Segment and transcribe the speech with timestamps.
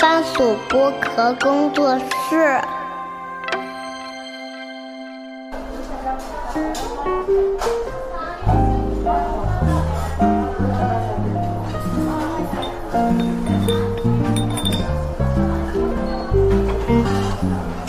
[0.00, 2.58] 番薯剥壳工作室。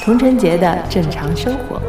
[0.03, 1.81] 童晨杰的正常生活。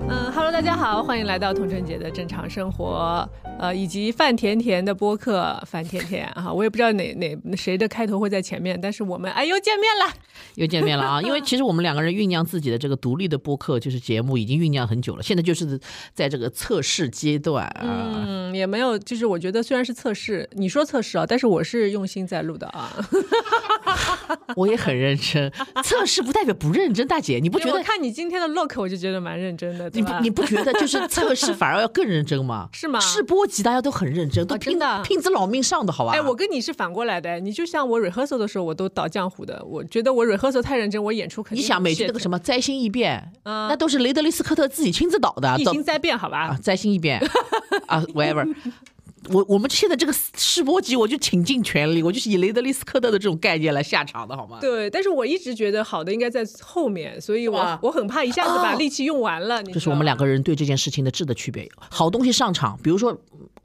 [0.00, 3.28] 嗯哈喽，大家好，欢迎来到童晨杰的正常生活。
[3.58, 10.14] 呃，以及范甜甜的播客，范甜甜啊，我也不知道哪哪谁的开头会在前面，但是我们哎又见面了，
[10.56, 11.20] 又见面了啊！
[11.24, 15.80] 因为其实我们两个人酝酿自己的这个独立的播客就是节目已经酝酿很久了，现在就是
[16.12, 18.24] 在这个测试阶段啊。
[18.26, 22.92] 嗯，也没有，就是我觉得虽然是测试，你说测试啊，但是我是用心在录的啊。
[24.54, 25.50] 我也很认真，
[25.82, 27.82] 测试不代表不认真，大姐你不觉得？
[27.82, 32.68] 看你今天的 look，我就觉得蛮认真的，你不你不觉得就是测试反而要更认真吗？
[32.72, 32.98] 是吗？
[32.98, 36.12] 试播集大家都很认真，都拼的拼着老命上的好吧？
[36.12, 39.62] 哎，我跟你是反过来的，你就像我 rehearsal 的时候，我都倒浆糊的。
[39.64, 41.62] 我觉得我 rehearsal 太认真，我演出肯定。
[41.62, 45.56] 你想每句那个什么灾星异变，那都是雷德利·斯科特自己亲自导的。
[45.58, 46.48] 一星灾变，好吧？
[46.48, 47.20] 啊灾星异变
[47.86, 48.52] 啊，whatever。
[49.30, 54.58] 我我们现在这个试播集，我就倾尽全力，我就是以雷德利·斯科特的这种概念来下场的，好吗？
[54.60, 59.62] 对，但是我一直觉得好的应该在后面，所以我我很怕一下子把力气用完了。
[59.64, 61.68] 这是我们两个人对这件事情的质的区别。
[61.90, 63.16] 好东西上场，比如说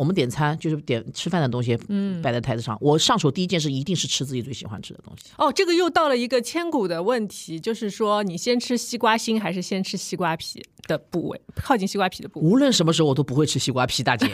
[0.01, 5.29] 我们点餐，就是点吃饭的东西，嗯，摆在台子上，我上手第一件事一定是吃自己最喜欢吃的东西。
[5.37, 12.47] 哦，这个又到了一个千古的问题，就是说你先吃西瓜心还是先吃西瓜皮的部位，靠近西瓜皮的部位。
[12.47, 14.25] 无论什么时候我都不会吃西瓜皮，大姐。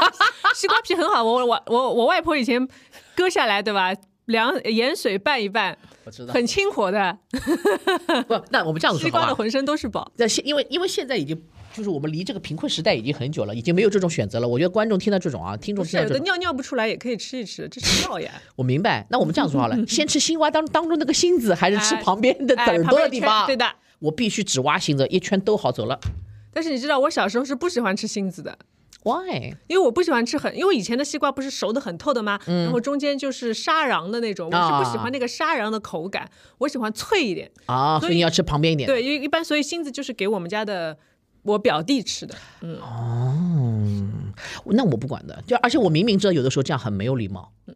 [0.56, 2.66] 西瓜皮很好，我我我我外婆以前
[3.14, 3.94] 割下来，对吧？
[4.24, 7.18] 凉盐水拌一拌，我知道，很清火的。
[8.26, 10.10] 不，那我们这样子说西瓜的浑身都是宝。
[10.16, 11.38] 那现因为因为现在已经
[11.72, 14.48] 就是我们离这个贫困时代已经很久了，已经没有这种选择了。
[14.48, 18.30] 我觉得观众听到这种啊，听众听到这种，尿尿不出来也可以吃一吃，这是 尿呀。
[18.56, 19.06] 我 明白。
[19.10, 23.46] 那我们这样说好了，先吃西瓜当当中那个心子，还是吃旁边的籽多的地方？
[23.46, 23.66] 对的。
[24.00, 26.00] 我必须只挖心子，一圈都好走了。
[26.52, 28.58] 但是你知道，我小时候是不喜欢吃心子的。
[29.02, 29.54] Why？
[29.66, 32.38] 因为我不喜欢吃很，因为以前的西瓜不是熟的很透的吗？
[32.46, 37.98] 然后中间就是沙瓤的那种，我是不喜欢那个沙瓤的口感，我喜欢脆一点啊。
[38.00, 38.86] 所以你要吃旁边一点。
[38.86, 40.98] 对，因为一般所以芯子就是给我们家的
[41.42, 42.34] 我表弟吃的。
[42.60, 44.34] 嗯哦，
[44.66, 47.52] 那我不管的，就而且我明明知道有的时候这样很没有礼貌。
[47.66, 47.74] 嗯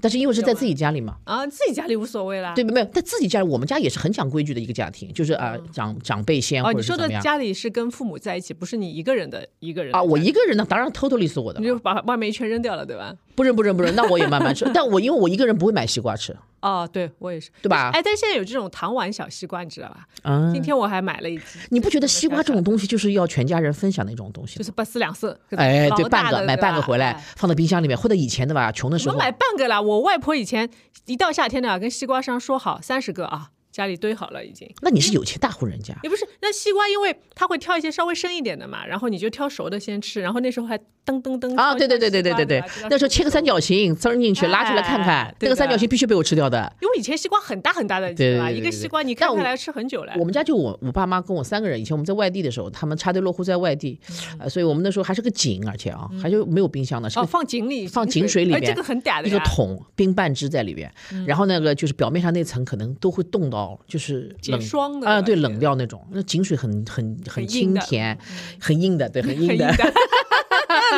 [0.00, 2.54] 但是因为是在自己家里嘛，啊，自己家里无所谓啦。
[2.54, 6.62] 对，没有，在自己家里，我们家也是很讲规矩的一个家庭，就是啊，长长辈先。
[6.62, 10.00] 哦，你说的家里是跟父母在一起，不是你一个人的一个人啊？
[10.00, 13.12] 我一个人呢，当然偷偷利索我的，你就把外面一圈扔掉了，对吧？
[13.38, 14.68] 不扔不扔不扔， 那我也慢慢吃。
[14.74, 16.36] 但我因为我一个人不会买西瓜吃。
[16.60, 17.90] 哦，对我也是，对吧？
[17.94, 20.08] 哎，但现在有这种糖丸小西瓜，你知道吧？
[20.24, 21.60] 嗯，今天我还买了一只。
[21.70, 24.58] 你不觉得西瓜这种东西就是要全家人分享的一种东西？
[24.58, 25.38] 就是八四两色。
[25.50, 29.14] 哎，对，半个买半个回来放到冰箱里面，或者以前的吧，穷的时候。
[29.14, 30.68] 我买半个啦，我外婆以前
[31.06, 33.50] 一到夏天呢，跟西瓜商说好三十个啊。
[33.70, 35.94] 家里堆好了已经，那你是有钱大户人家？
[36.02, 48.50] 也不是，那西瓜因为他会挑一些稍微生一点的嘛，然后你就挑熟的先吃，然后那时候还噔噔噔啊，对对对对对对对，那时候切个三角形，滋进去拉出来看看，那个三角形必须被我吃掉的，因为以前西瓜很大很大的，对吧？
[48.50, 50.12] 一个西瓜你看下来吃很久了。
[50.18, 53.98] 我们家就我我爸妈跟我三个人，以前我们在外地的时候，他们插队落户在外地，
[54.38, 60.92] 呃，所以我们那时候还是个井，而且啊，还就没有冰箱的，哦，放井里，放井水里面，这个很嗲的，一个桶冰半只在里边，
[61.26, 64.34] 然后那个就是表面上那层可能都会冻到，就是。
[64.48, 66.06] 冷霜的啊，对，冷掉那种。
[66.10, 68.16] 那井水很很很清甜，
[68.60, 69.66] 很硬的，对，很 硬的，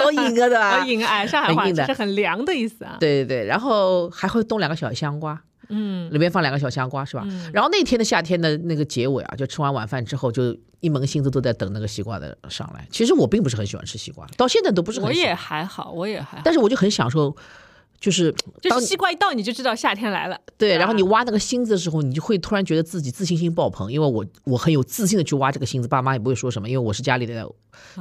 [0.00, 0.84] 老硬啊，对吧？
[0.86, 2.96] 硬哎，上海话是很凉的意思啊。
[3.00, 7.26] 对对对，然后还会冻两个小香瓜，嗯，里面放两个小香瓜是吧？
[7.52, 12.86] 然后那天的夏天的那个结尾啊，就吃完晚饭之后，就一门心思都在等那个西瓜的上来。
[12.90, 15.08] 其实我并不是很喜欢吃西瓜，到现在都不是很。
[15.08, 16.42] 我也还好，我也还好。
[16.44, 17.34] 但是我就很享受。
[18.00, 20.40] 就是，就是西瓜一到你就知道夏天来了。
[20.56, 27.46] 对，然后你挖那个芯子的时候，你就会突然觉得自己自信心爆棚，因为我我很有自信的去挖这个芯子，爸妈也不会说什么，因为我是家里的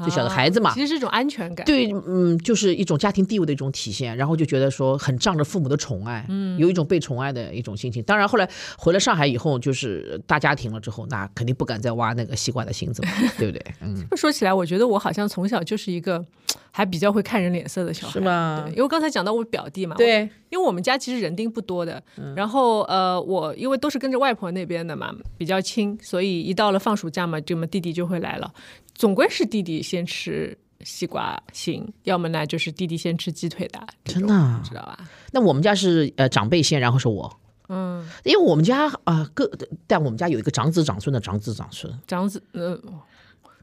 [0.02, 0.74] 最小的孩子嘛。
[0.74, 1.66] 其实是一种安全感。
[1.66, 8.02] 对，嗯，就是一种家庭地位的一种体现，然后就觉得说很仗着父母的宠爱，嗯，有一种被宠爱的一种心情。
[8.04, 13.66] 当然后来回了上海以后，就是大家庭了之后，那肯定不敢再挖那个西瓜的芯子了，对不对？
[13.82, 14.08] 嗯。
[14.16, 16.26] 说起来，我觉得我好像从小就是一个。
[16.72, 18.66] 还比较会看人脸色的小孩，是吗？
[18.76, 22.02] 因为刚才讲到我表弟嘛，对，因为我们家其实人丁不多的，
[22.36, 28.54] 然后呃，我因为都是跟着外婆那边的嘛，比较亲，所以一到了放暑假嘛，这么弟弟就会来了，
[28.94, 35.00] 总归是弟弟先吃西瓜心，要么呢就是弟弟先吃鸡腿的，真的，知道吧？
[35.32, 39.50] 那我们家是呃长辈先，然后是我，嗯，因为我们家啊各，
[39.88, 42.80] 但我们家有一个长子长孙的长子长孙，长子，嗯。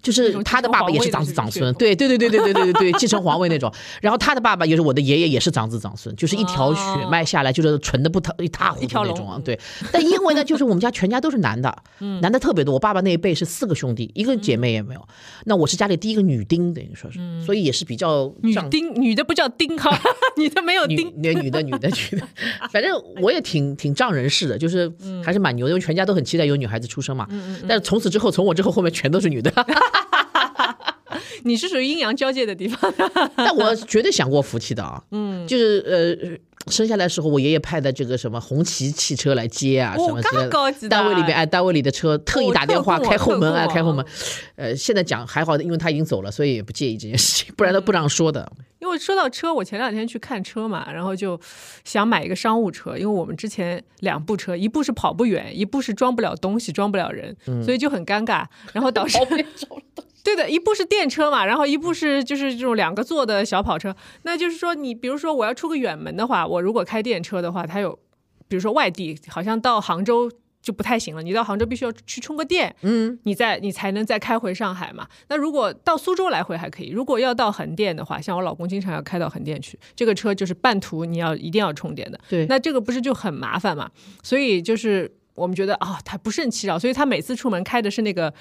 [0.02, 3.72] 就是他的爸爸也是长子长孙，对对对对对对对对对，继承皇位那种。
[4.00, 9.40] 然后他的爸爸也是我的爷爷，也是长子长孙，就是一条血脉下来，就是纯的不塌一塌糊涂那种啊。
[9.44, 9.58] 对，
[9.90, 12.74] 但因为呢，就是我们家全家都是男的， 嗯男的特别多。
[12.74, 15.08] 我爸爸那一辈是四个兄弟，一个姐妹也没有。
[15.44, 19.90] 那我是家里第一个女丁，等于说是，所以也是比较女丁女的不叫丁哈，
[20.36, 21.12] 女的没有丁。
[21.16, 22.28] 女女的女的女的，
[22.70, 27.26] 反正我也挺挺仗人势的，就是嗯还是蛮牛的，因为全家都很期待有女孩子出生嘛。
[27.66, 29.52] 但是从此之后，从我之后后面全都是女的。
[31.46, 32.92] 你是属于阴阳交界的地方，
[33.36, 36.38] 但我绝对想过福气的啊，嗯，就是呃，
[36.68, 40.88] 生下来的时候，我爷爷派的这个什么红旗汽车来接啊，哦什么之类嘎高级的的。
[40.88, 44.04] 单位里边哎，单位里的车特意打电话开后门哎，开后门。
[44.56, 48.50] 呃，现在讲还好，因为他已经走了，所以也不介意这件事情，不然他不让说的。
[48.78, 51.40] 因为说到车，我前两天去看车嘛，然后就
[51.84, 59.18] 想买一个商务车，因为我们之前两部车，一部是跑不远，一部是装不了东西、装不了人，所以就很尴尬，然后导致。
[60.22, 63.94] 对的，一部是电车嘛，然后一部是就是这种两个座的小跑车。
[64.22, 67.98] 那就是说，你比如说我要出个远门的话，我如果开电车的话，它有，
[68.48, 70.30] 比如说外地，好像到杭州
[70.62, 71.22] 就不太行了。
[71.22, 75.06] 你到杭州必须要去充个电，嗯，你再你才能再开回上海嘛。
[75.28, 82.18] 那如果到苏州来回还可以，如果要到横店的话，像我老公经常要开到横店去，这个车就是半途你要一定要充电的。
[82.28, 83.88] 对那这个不是就很麻烦嘛？
[84.22, 88.32] 所以就是我们觉得啊、他不胜其扰，所以他每次出门开的是那个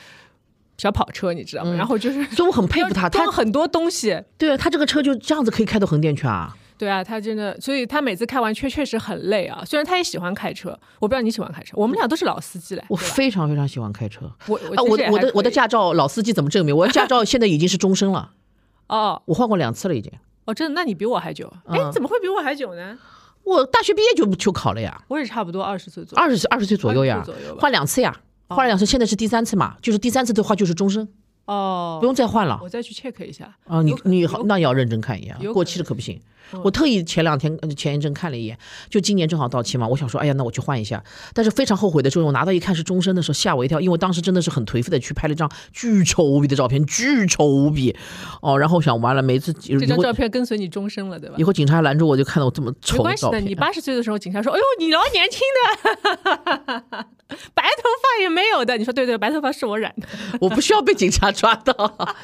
[0.77, 1.73] 小跑车，你知道吗？
[1.75, 2.23] 然后就是。
[2.31, 6.55] 所以我很佩服他， 他装很多东西，对啊，他这个车就这样子可以开到横店去啊。
[6.77, 9.63] 对啊，他真的，所以他每次开完确确实很累啊。
[9.65, 14.29] 虽然他也喜欢开车，我不知道你喜欢开车，我们俩都是老司机嘞，我非常非常喜欢开车。
[14.47, 16.75] 我啊，我的我的我的驾驾照老司机怎么证明？
[16.75, 18.31] 我的驾照现在已经是终身了，
[18.87, 20.11] 哦我换过两次了已经。
[20.45, 21.51] 哦，真的，那你比我还久？
[21.65, 22.97] 哎、嗯你怎么会比我还久呢？
[23.43, 26.21] 我大学毕业就就考了呀，我也差不多二十岁左右。
[26.23, 27.25] 二十岁二十岁左右呀
[27.59, 28.15] 换两次呀，
[28.49, 31.07] 换了两次，现在是第三次嘛，就是第三次的话就是终身，
[31.45, 33.55] 哦，不用再换了我再去 check 一下。
[33.67, 33.81] 啊。
[33.81, 36.15] 你你好，有那要认真看一眼有，过期了可不行。
[36.17, 38.55] 嗯我特意前两天呃前一阵看了一眼，
[38.87, 41.03] 就今年正好到期嘛，我想说，哎呀，那我去换一下。
[41.33, 47.95] 但是非常后悔的就是我拿到一看是终身的时候，吓我一跳，因为我当时真的是很颓废的去拍了一张巨丑无比的照片，巨丑无比
[48.43, 48.59] 哦。
[48.59, 51.43] 然后想完了，每次这张照片跟随你终身了，对吧以？
[51.43, 56.85] 后警察拦住我就看到我这么丑的关系的，你八十岁的时候，警察说：“哎呦，你老年轻的，
[57.55, 60.07] 白头发也没有的。”你说对对，白头发是我染的。
[60.39, 61.73] 我不需要被警察抓到。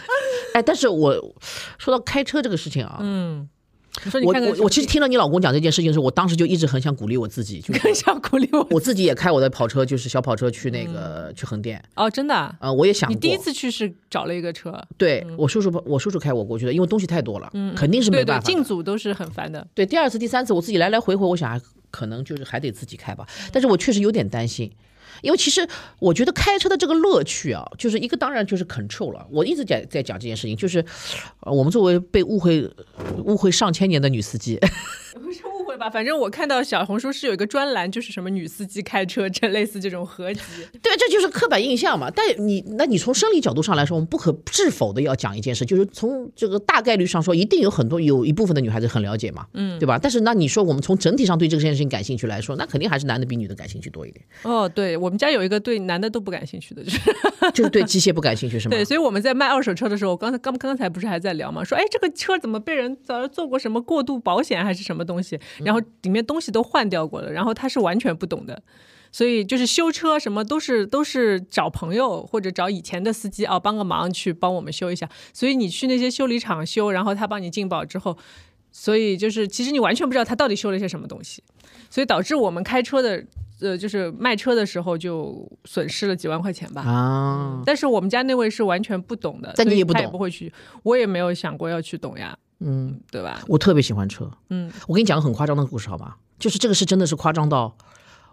[0.56, 1.36] 哎，但是我
[1.78, 3.48] 说到开车这个事情啊，嗯，
[4.24, 11.82] 我我我其实听到你老公讲这件事情的时候，我当时就一直很想鼓励我自己，就是更想鼓励我我自己也开我的跑车，就是小跑车去那个、去横店。
[11.96, 12.56] 哦，真的啊。
[12.60, 18.54] 呃，我也想过，你第一次去是找了一个车，对我叔叔我叔叔开我过去的，因为东西太多了，嗯，肯定是没办法的。
[18.54, 19.66] 进组都是很烦的。
[19.74, 23.26] 对，第二次、第三次我自己来来回回，我想还可能就是还得自己开吧。
[23.52, 24.72] 但是我确实有点担心，
[25.22, 25.68] 因为其实
[26.00, 29.26] 我觉得开车的这个乐趣啊，就是一个当然就是 control 了。
[29.32, 30.84] 我一直在在讲这件事情，就是
[31.42, 32.70] 我们作为被误会
[33.24, 34.60] 误会上千年的女司机，
[35.82, 35.90] 吧？
[35.90, 40.42] 反正我看到小红书是有一个专栏，就是什么女司机开车这类似这种合集。
[40.82, 42.10] 对，这就是刻板印象嘛。
[42.10, 49.98] 但你那你从生理角度上来说，我们不可置否的要讲一件事，就是从这个大概率上说，一定有很多有一部分的女孩子很了解嘛，嗯，对吧？
[50.00, 57.00] 但是那你说我们从整体上对这件事情感兴趣来说，那肯定还是男的比女的感兴趣多一点，哦，对我们家有一个对男的都不感兴趣的，就是
[57.54, 58.76] 就是对机械不感兴趣是吗？
[58.78, 61.64] 对，所以我们在卖二手车的时候，刚才刚刚才不是还在聊吗？
[61.64, 65.71] 说哎，这个车怎么被人早上做过什么过度保险还是什么东西，然后
[66.02, 68.62] 里面东西都换掉过了，然后他是完全不懂的。
[69.14, 75.10] 所以就是修车什么都是都是找朋友或者找以前的司机啊帮个忙去帮我们修一下。
[75.34, 78.18] 所以你去那些修理厂修，然后他帮你进保之后，
[78.72, 81.44] 所以就是其实你完全不知道他到底修了一些什么东西，
[81.90, 83.22] 所以导致我们开车的
[83.60, 86.82] 呃就是卖车的时候就损失了几万块钱吧。
[86.82, 93.44] 啊，但是我们家那位是完全不懂的，他也但你也不懂不会去，我也没有想过要去懂呀，嗯，对吧？
[93.48, 96.16] 我特别喜欢车，嗯，我跟你讲个很夸张的故事好吗？
[96.40, 97.76] 就是这个是真的是夸张到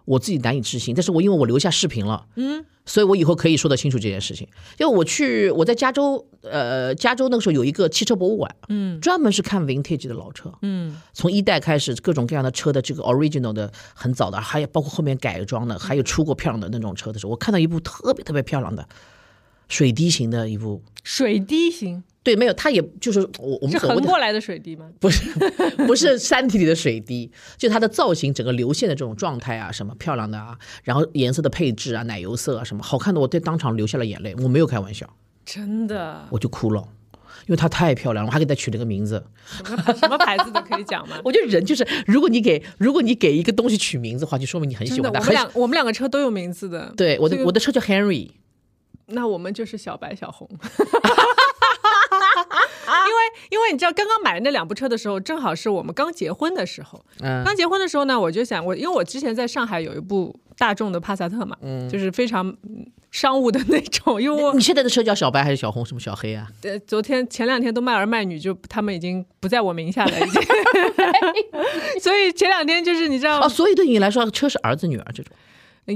[0.05, 4.47] 我自己难以置信，但是我因为我留下视频了，嗯，所以我以后可以说得清楚这件事情。
[4.79, 18.87] 因为我去我在加州，呃，加州那个时候有一个汽车博物馆，嗯，专门是看 vintage 的老车，嗯，从一代开始各种各样的车的这个 original 的很早的，还有包括后面改装的，还有出过漂亮的那种车的时候，我看到一部特别特别漂亮的
[19.67, 20.81] 水滴型的一部。
[21.03, 24.89] 水滴型对，没有，它也就是我我们是所谓的横过来的水滴吗？
[24.99, 25.29] 不是
[25.87, 35.09] 不是山体里的水滴，就它的造型，整个流线的这种状态啊，什么漂亮的啊，然后颜色的配置啊，奶油色啊，什么好看的，我在当场流下了眼泪，我没有开玩笑，
[35.45, 36.83] 真的，我就哭了，
[37.47, 39.23] 因为它太漂亮了，我还给它取了个名字。
[39.97, 41.17] 什么牌子都可以讲吗？
[41.23, 45.19] 我觉得人就是，如果你给如果你给一个东西取名字的话，就说明你很喜，欢它。
[45.19, 46.93] 我们两我们两个车都有名字的。
[46.97, 48.31] 对我这个的我的车叫 Henry，
[49.07, 50.49] 那我们就是小白小红。
[53.09, 57.03] 因为因为你知道，刚刚买那两部车的时候，正好是我们刚结婚的时候。
[57.21, 64.21] 嗯刚结婚的时候呢，我就想，我因为我之前在上海有一部大众的帕萨特嘛，嗯就是非常嗯商务的那种。
[64.21, 65.85] 因为我你现在的车叫小白还是小红？
[65.85, 66.47] 什么小黑啊？
[66.63, 70.41] 呃昨天前两天都卖儿卖女，就他们已经不在我名下了，已经。
[72.01, 75.35] 所以前两天就是你知道哦，所以对你来说，车是儿子女儿这种。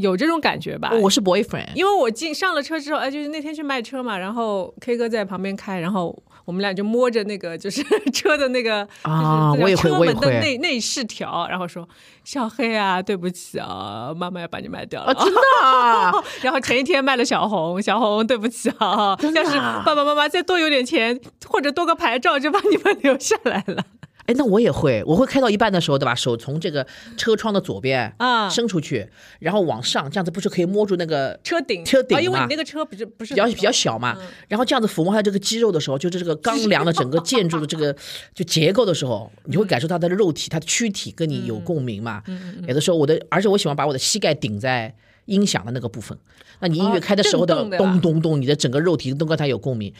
[0.01, 0.91] 有这种感觉吧？
[1.03, 7.83] 我是 boyfriend，因为我进上了车之后，哎，就是那天去卖车嘛，然后 K 哥在旁边开，然后我们俩就摸着那个就是
[8.13, 11.87] 车的那个啊就是我也会车门的我也会内内饰条，然后说
[12.23, 15.13] 小黑啊，对不起啊，妈妈要把你卖掉了。
[15.13, 16.11] 啊，真的啊，
[16.43, 23.83] 然后前一天卖了小红，小红对不起啊，啊要是爸爸妈妈再多有点钱或者多个牌照，就把你们留下来了。
[24.25, 26.15] 哎，那我也会，我会开到一半的时候，对吧？
[26.15, 26.87] 手从这个
[27.17, 29.07] 车窗的左边啊伸出去，
[29.39, 37.93] 然后往上，这样子不是可以摸住那个车顶，车顶啊因为你那个车不是不是比较比较小嘛，然后这样子抚摸它这个肌肉的时候，就是这个钢梁的整个建筑的这个
[38.33, 42.23] 就结构的时候，你会感受到它的肉体、它的躯体跟你有共鸣嘛。
[42.67, 46.17] 有的时候我的，而且我喜欢把我的膝盖顶在音响的那个部分，
[46.59, 49.93] 那你音乐哦开的时候的咚咚咚，你的整个肉体都跟它有共鸣。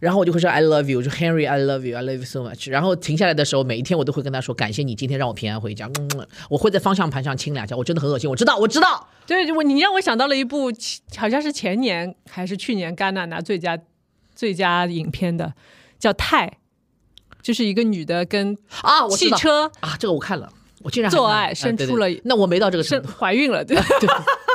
[0.00, 2.70] 然后我就会说 I love you，我说 Henry I love you，I love you so much。
[2.70, 5.90] 然后停下来的时候，每一天我都会跟他说感谢你今天让我平安回家。
[5.98, 9.08] 嗯， 我会在方向盘上亲两下，我真的很恶心，我知道，我知道。
[9.26, 10.70] 对，我你让我想到了一部
[11.16, 13.78] 好像是前年还是去年戛纳拿最佳
[14.34, 15.52] 最佳影片的，
[15.98, 16.46] 叫《泰》，
[17.42, 20.48] 就是一个女的跟啊，汽车啊，这个我看了，
[20.82, 23.84] 我竟然还做看了啊爱生对对出了那我没到这个程生度，怀孕了，对吧？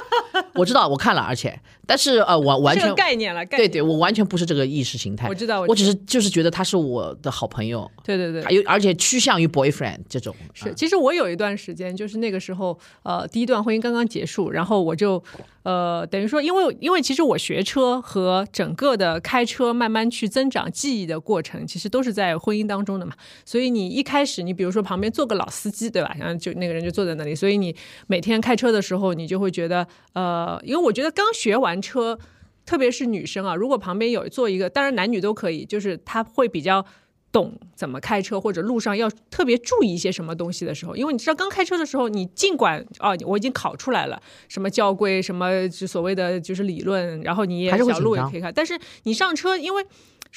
[0.55, 8.43] 我知道我看了，而且但是呃，我完全概念了，概念对对，我完全不是这个意识形态，我知道我我只是就是觉得他是我的好朋友，对对对。
[8.43, 8.51] 还。
[8.51, 15.21] 有而且趋向于 boyfriend 这种，是，啊其实我有一段时间，就是那个时候，呃，第一段婚姻刚刚结束，然后我就，
[15.63, 23.13] 呃，等于说，因为因为其实我学车和整个的开车慢慢去增长记忆的过程，其实都是在婚姻当中的嘛。
[23.45, 26.15] 所以你一开始，你比如说旁边坐个老司机，对吧？
[26.17, 27.75] 然后就那个人就坐在那里，所以你
[28.07, 32.17] 每天开车的时候，你就会觉得，呃，因为我觉得刚学完车。
[32.63, 36.85] 特别是女生啊，如果旁边有坐一个，当然男女都可以，就是他会比较
[37.31, 49.85] 懂怎么开车，或者路上要特别注意一些什么东西的时候，因为你知道刚开车的时候，你尽管哦，我已经考出来了，什么交规，什么就所谓的就是理论，然后你也是小路也可以开，但是你上车，因为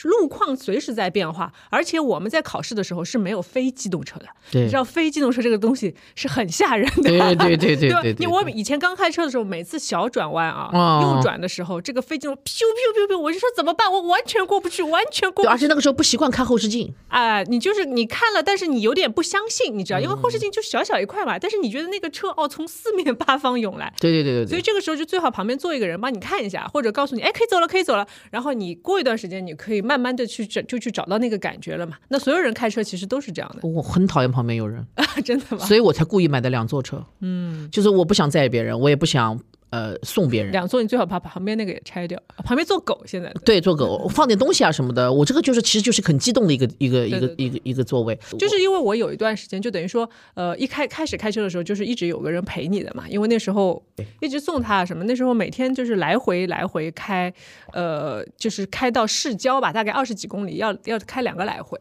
[0.03, 13.91] 路况随时在变化，而且我们在考试的时候是没有非机动车的，对你知道非机动车这个东西是很吓人的， 对对对对吧对对你我以前刚开车的时候，每次小转弯啊，哦右转的时候，这个非机噗噗噗噗，我就说怎么办？
[13.91, 15.55] 我完全过不去，完全过，不去。
[15.55, 23.93] 而且那个时候不习惯看后视镜，啊、你就是你看了，但是你有点不相信，你知道，因为后视嗯镜就小小一块嘛，但是你觉得那个车哦从四面八方涌来。
[24.01, 28.07] 对对对对对，所以这个时候就最好旁边坐一个人帮你看一下，或者告诉你，哎，可以走了，可以走了。
[28.31, 31.97] 然后你过一段时间，你可以慢慢的去找，就去找到那个感觉了嘛。
[32.09, 35.59] 那所有人开车其实都是这样的，我很讨厌旁边有人啊， 真的吗？
[35.59, 39.39] 所以我才故意买的两座车，嗯，就是我不想载别人，我也不想
[39.75, 40.53] 呃送别人。
[40.53, 53.83] 两座你最好把旁边那个也拆掉，旁边做狗现在对，做狗 放点东西啊什么的，我这个就是其实就是很激动的一个一个一个一个一个座位，就是因为我有一段时间，就等于说，呃，一开开始开车的时候，就是一直有个人陪你的嘛，因为那时候
[54.21, 57.33] 一直送他什么，那时候每天就是来回来回开，
[57.73, 61.79] 呃，就是开到市郊吧，大概二十几公里，要要开两个来回，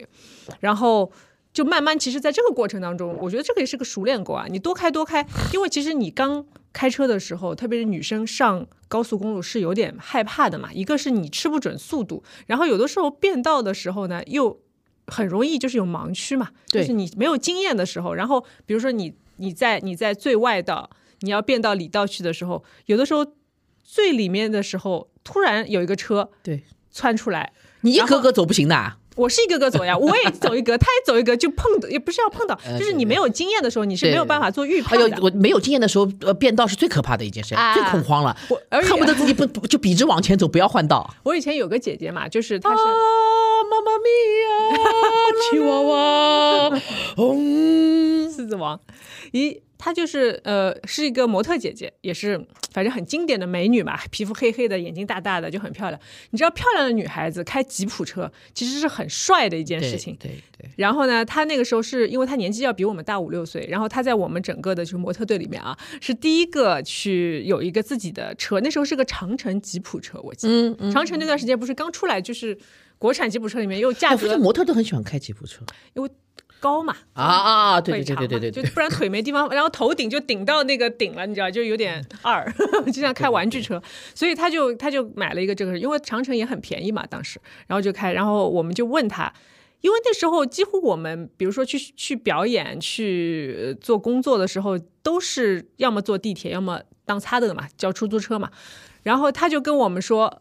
[0.59, 1.11] 然后。
[1.53, 4.47] 就慢慢，其实，在这个过程当中，我觉得这个也是个熟练工啊。
[4.49, 6.43] 你多开多开，因为其实你刚
[6.73, 10.73] 开车的时候，特别是女生上高速公路是有点害怕的嘛。
[10.73, 14.59] 一个是你吃不准速度，然后有的时候变道的时候呢，又
[15.05, 23.25] 很容易就是有盲区嘛，就是你没有经验的时候，然后比如说你你在你在最外道，你要变到里道去的时候，有的时候
[23.83, 35.07] 最里面的时候，突然有一个车对窜出来，你一然后格格走不行的啊，我是一个个走呀，我也走一格，他也走一格，就碰的也不是要碰到，呃就是你没有经验的时候，你是没有办法做预判的。
[35.09, 41.13] 有我没有经验的时候，呃，变道是最可怕的一件事，啊最恐慌了，我而恨不得自己不不就笔直往前走，不要换道。
[41.23, 42.93] 我以前有个姐姐嘛，就是她是啊，是。
[43.71, 44.09] 妈妈咪
[44.43, 44.49] 呀，
[45.51, 46.81] 吉娃娃，
[47.17, 48.79] 嗯，狮子王，
[49.31, 52.39] 一她就是呃是一个模特姐姐，也是
[52.71, 56.01] 反正很经典的美女嘛，皮肤黑黑的，眼睛大大的，就很漂亮。
[56.29, 60.15] 你知道，漂亮的女孩子开吉普车其实是很帅的一件事情。
[60.17, 70.53] 对对，然后呢，她那个时候是因为她年纪要比我们大五六岁，然后她在我们整个的就是模特队里面啊，是第一个去有一个自己的车，那时候是个长城吉普车，我记得。
[70.53, 72.57] 嗯嗯，长城那段时间不是刚出来，就是
[72.97, 75.65] 国产吉普车里面又价哎，我发格现模特都很喜欢开吉普车，
[76.63, 77.81] 高嘛，啊啊啊！
[77.81, 82.49] 对对对对对对对，就不然腿没地方，然后头顶就顶到那个顶了，你知道，就有点二，
[82.87, 83.81] 就像开玩具车，
[84.15, 89.33] 所以他就他就买了一个这个，因为长城也很便宜嘛，当时，然后就开，然后我们就问他。
[89.81, 98.49] 因为那时候几乎我们，比如说去去表演、去呃做工作的时候，都是要么坐地铁，要么当擦的嘛，叫出租车嘛。
[99.03, 100.39] 然后他就跟我们说，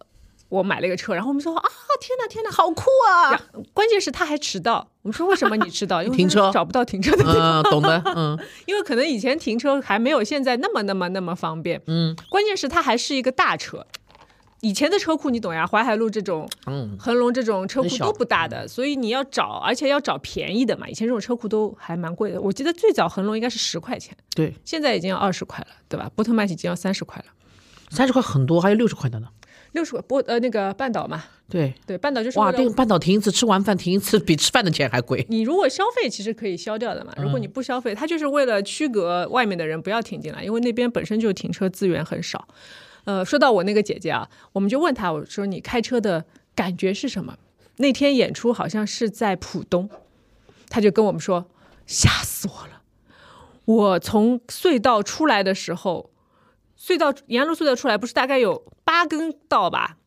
[0.52, 1.64] 我买了一个车，然后我们说啊，
[1.98, 3.40] 天哪，天哪，好酷啊！
[3.72, 4.86] 关键是他还迟到。
[5.00, 6.02] 我们说为什么你迟到？
[6.04, 7.62] 因为停车找不到停车的地方。
[7.62, 11.80] 嗯，懂的， 嗯因为可能以前停车还没有现在那么那么那么方便。
[11.86, 13.86] 嗯关键是它还是一个大车，
[14.60, 20.86] 以前的车库你懂呀，淮海路这种、嗯，恒隆这种车库都不大的，所以你要找，而且要找便宜的嘛。
[20.86, 26.10] 以前这种车库都还蛮贵的，我记得最早恒隆应该是十块钱，对，现在已经要二十块了，对吧？
[26.14, 27.32] 波特曼已经要三十块了，
[27.90, 29.28] 三十块很多，还有六十块的呢。
[29.72, 35.26] 六十块波呃那个半岛嘛，对，对，半岛就是哇，为了这个半岛停一次，吃完饭停一次，比吃饭的钱还贵。
[35.28, 37.12] 你如果消费，其实可以消掉的嘛。
[37.16, 42.46] 如果你不消费，它就是为了区隔外面的人不要停进来，因为那边本身就停车资源很少。
[43.04, 46.24] 呃，说到我那个姐姐啊，我们就问她，我说你开车的
[46.54, 47.36] 感觉是什么？
[47.78, 49.88] 那天演出好像是在浦东，
[50.68, 51.46] 她就跟我们说，
[51.86, 52.82] 吓死我了。
[53.64, 56.10] 我从隧道出来的时候，
[56.82, 59.98] 隧道沿路隧道出来不是大概有八根道吧？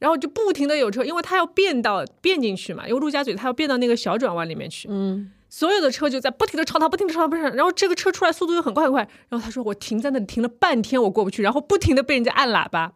[0.00, 12.92] 然后就不停的有车，因为它要变道变进去嘛，因为陆家嘴它要变到那个小转弯里面去，嗯，所有的车就在不停的超他，不停的超他不上，然后这个车出来速度又很快很快，然后他说我停在那里停了半天我过不去，然后不停的被人家按喇叭，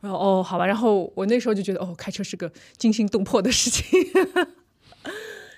[0.00, 3.84] 然后哦好吧，然后我那时候就觉得哦开车是个惊心动魄的事情。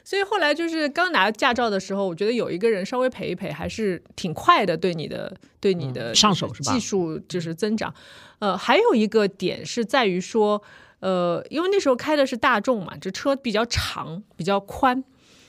[0.04, 7.92] 所以后来就是刚拿驾照的时候，我觉得有一个人稍微陪一陪，还是挺快的，对你的对你的嗯上手是吧技术就是增长。
[8.38, 10.62] 呃，还有一个点是在于说，
[11.00, 15.02] 呃，因为那时候开的是大众嘛，这车比较长，比较宽。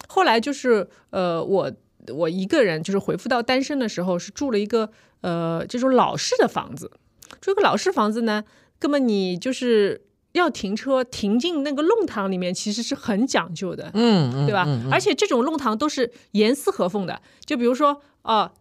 [0.07, 1.71] 后来就是呃，我
[2.07, 4.89] 我一个人就是回复到单身的时候，是住了一个
[5.21, 6.91] 呃这种老式的房子。
[7.41, 8.43] 住个老式房子呢，
[8.79, 10.01] 根本你就是
[10.35, 13.89] 要停车停进那个弄堂里面，其实是很讲究的。
[13.93, 14.65] 嗯嗯，对吧？
[14.67, 17.21] 嗯而且这种弄堂都是严丝合缝的。
[17.45, 18.51] 就比如说，哦、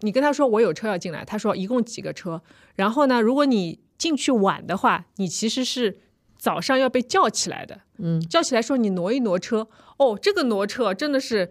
[0.00, 2.40] 你跟他说我有车要进来，他说一共几个车，
[2.76, 5.98] 然后呢，如果你进去晚的话，你其实是
[6.36, 7.80] 早上要被叫起来的。
[7.98, 9.68] 嗯，叫起来说你挪一挪车。
[9.98, 11.50] 哦，这个挪车真的是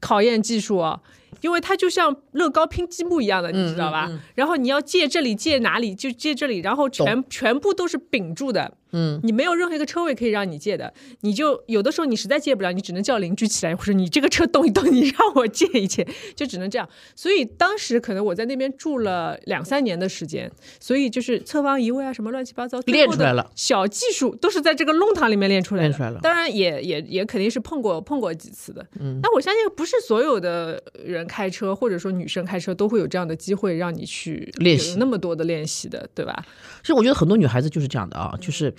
[0.00, 1.00] 考验技术哦。
[1.40, 4.06] 因为它就像乐高拼积木一样的，你知道吧？
[4.08, 16.88] 嗯嗯然后你要借这里借哪里就借这里，然后全全部都是秉住的，嗯，你没有任何一个车位可以让你借的，你就有的时候你实在借不了，你只能叫邻居起来，或者你这个车动一动，你让我借一借，就只能这样。
[17.14, 25.88] 所以当时可能我在那边住了两三年的时间，所以就是侧方移位啊什么乱七八糟练出来了，小技术都是在这个弄堂里面练出来的。
[25.88, 28.86] 练出来了当然也也也肯定是碰过碰过几次的。
[29.00, 36.44] 嗯，那我相信不是所有的人开车或者说女生开车都会有这样的机会让你去练习那么多的练习的，对吧？
[36.82, 38.72] 其实我觉得很多女孩子就是这样的啊，就是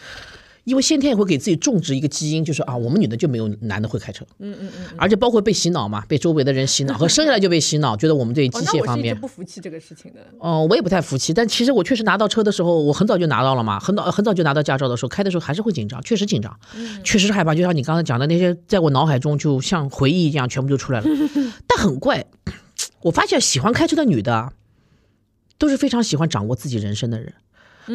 [0.66, 9.20] 因为先天也会给自己种植一个基因，就是啊，我们女的就没有男的会开车，嗯嗯嗯，而且包括被洗脑嘛，被周围的人洗脑，和生下来就被洗脑，觉得我们对机械方面。
[9.20, 10.22] 不服气这个事情的。
[10.40, 16.58] 哦，我也不太服气，但其实我确实拿到车的时候，我很早就拿到了嘛，很早很早就拿到驾照的时候，开的时候还是会紧张，确实紧张，
[17.04, 21.08] 确实是害怕，就像你刚才讲的那些，在我脑海中就像回忆一样，全部就出来了。
[21.68, 22.26] 但很怪，
[23.02, 24.54] 我发现喜欢开车的女的啊，
[25.58, 27.34] 都是非常喜欢掌握自己人生的人。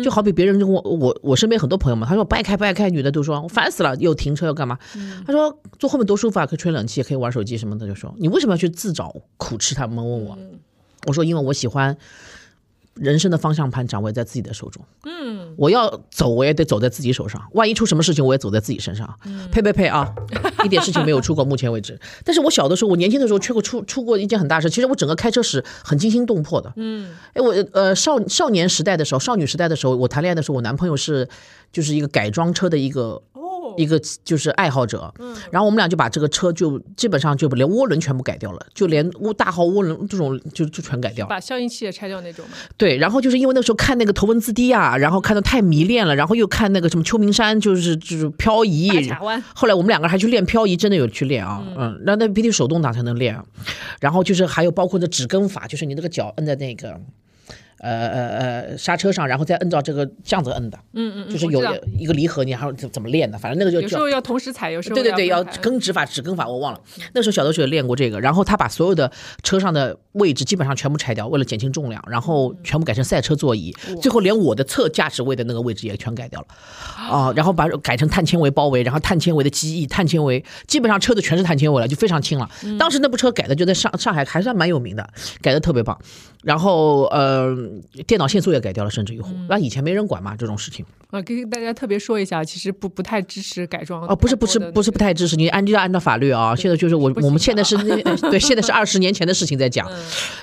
[0.04, 4.78] 就好比别人就跟我我我身边很多朋友嘛，他说不爱开不爱开，女的都说我烦死了，又停车又干嘛？
[5.26, 9.74] 他说坐后面多舒服啊，可以吹冷气，可以玩手机什么的，就说你为什么要去自找苦吃？
[9.74, 9.96] 他们？
[9.96, 10.38] 问我，
[11.06, 11.96] 我说因为我喜欢
[13.00, 14.82] 人生的方向盘掌握在自己的手中。
[15.04, 19.18] 嗯，我要走我也得走在自己手上，万一出什么事情我也走在自己身上。
[19.24, 20.12] 嗯呸呸呸啊！
[20.64, 21.98] 一点事情没有出过，目前为止。
[22.24, 24.68] 但是我小的时候，我年轻的时候，却过出出过一件很大事。
[24.68, 26.72] 其实我整个开车史很惊心动魄的。
[26.76, 31.28] 嗯，哎，我呃少少年时代的时候，少女时代的时候，我谈恋爱的时候，我男朋友是
[31.72, 33.22] 就是一个改装车的一个。
[33.78, 35.12] 哦，一个就是爱好者，
[35.50, 41.30] 然后我们俩就把这个车就基本上就连涡轮全部改掉了，就连涡大号涡轮这种就就全改掉了。
[41.30, 42.56] 把消音器也拆掉那种嘛。
[42.76, 48.90] 对，然后就是因为那时候看那个头文字 D 啊，然后看的太迷恋了，然后又看那个什么秋名山，就是就是漂移。
[49.54, 53.44] 后来我们两个还去练漂移，真的有去练啊，嗯，那那必须手动挡才能练啊。
[54.00, 57.00] 然后就是还有包括这指根法，就是你那个脚摁在那个。
[57.80, 61.62] 呃呃呃刹车上，然后再摁照这个这样子摁的，嗯嗯，就是有
[61.98, 66.80] 一个离合，你还要怎怎么练的，反正那个就叫有时候要同时踩，有时候对对对，要跟指法指跟法我忘了。
[67.12, 69.10] 那时候小的时候也练过这个，然后他把所有的
[69.42, 76.46] 车上的位置基本上全部拆掉，为了减轻重量，然后全部改成赛车座椅，最后连我的侧驾驶位的那个位置也全改掉了，
[76.96, 82.48] 啊，然后把改成碳纤维包围，然后碳纤维的机翼、碳纤维，基本上车子全是碳纤维了，就非常轻了。
[82.78, 85.08] 当时那部车改的就在上上海还算蛮有名的，
[85.40, 85.98] 改的特别棒。
[86.44, 87.52] 然后呃，
[88.06, 90.84] 电脑限速也改掉了，甚至于那以前没人管嘛这种事情。
[91.10, 96.54] 啊，跟大家特别说一下，其实不不太支持改装哦，不是不是不是不太支持，你按就要按照法律啊。
[96.54, 97.96] 现在就是我我们现在是那
[98.30, 99.90] 对，现在是二十年前的事情在讲，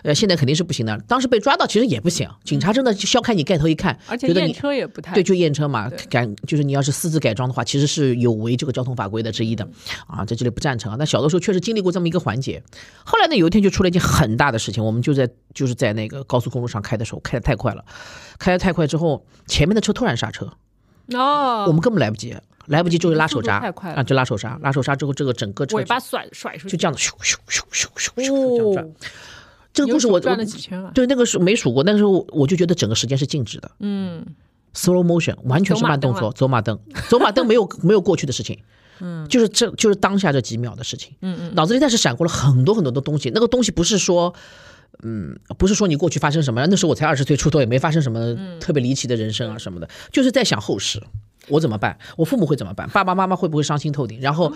[0.02, 0.98] 呃，现在肯定是不行的。
[1.08, 9.68] 当时被抓到其实也不行，警察真的就削开你盖头一看，而且验车也不太对，就验车嘛对，改就是你要是私自改装的话，其实是有违这个交通法规的之一的，
[10.08, 10.96] 啊，在这里不赞成啊。
[10.98, 12.64] 但小的时候确实经历过这么一个环节，
[13.04, 17.86] 后来呢，有一天就出了一件很大的事情，我们就在就是在那个高速公路上开的时候，开的太快了，
[18.40, 20.52] 开的太快之后，前面的车突然刹车，
[21.14, 22.36] 哦，我们根本来不及，
[22.68, 23.60] 来不及就是拉手刹。
[23.60, 23.98] 太快了。
[23.98, 28.86] 啊，就拉手刹，拉手刹之后，这个整个车尾巴甩甩出去，就这样子咻咻咻咻咻咻这样转。
[28.86, 28.92] 哦。，
[29.74, 30.92] 这个故事我转了几圈了？
[30.96, 33.70] 对那个是没数过，那时候我就觉得整个时间是静止的。
[33.80, 34.26] 嗯
[34.74, 38.58] ，，slow motion 完全是慢动作，走马灯，走马灯没有 没有过去的事情，
[39.00, 44.34] 嗯，就是这就是当下这几秒的事情，嗯嗯，脑子里但是闪过了很多很多的东西，那个东西不是说。
[45.04, 51.02] 嗯，不是说你过去发生什么，那时候我才二十岁出头，也没发生什么特别离奇的人生啊什么的，就是在想后事，
[51.48, 51.98] 我怎么办？
[52.18, 52.90] 我父母会怎么办？
[52.90, 54.20] 爸爸妈妈会不会伤心透顶？
[54.20, 54.52] 然后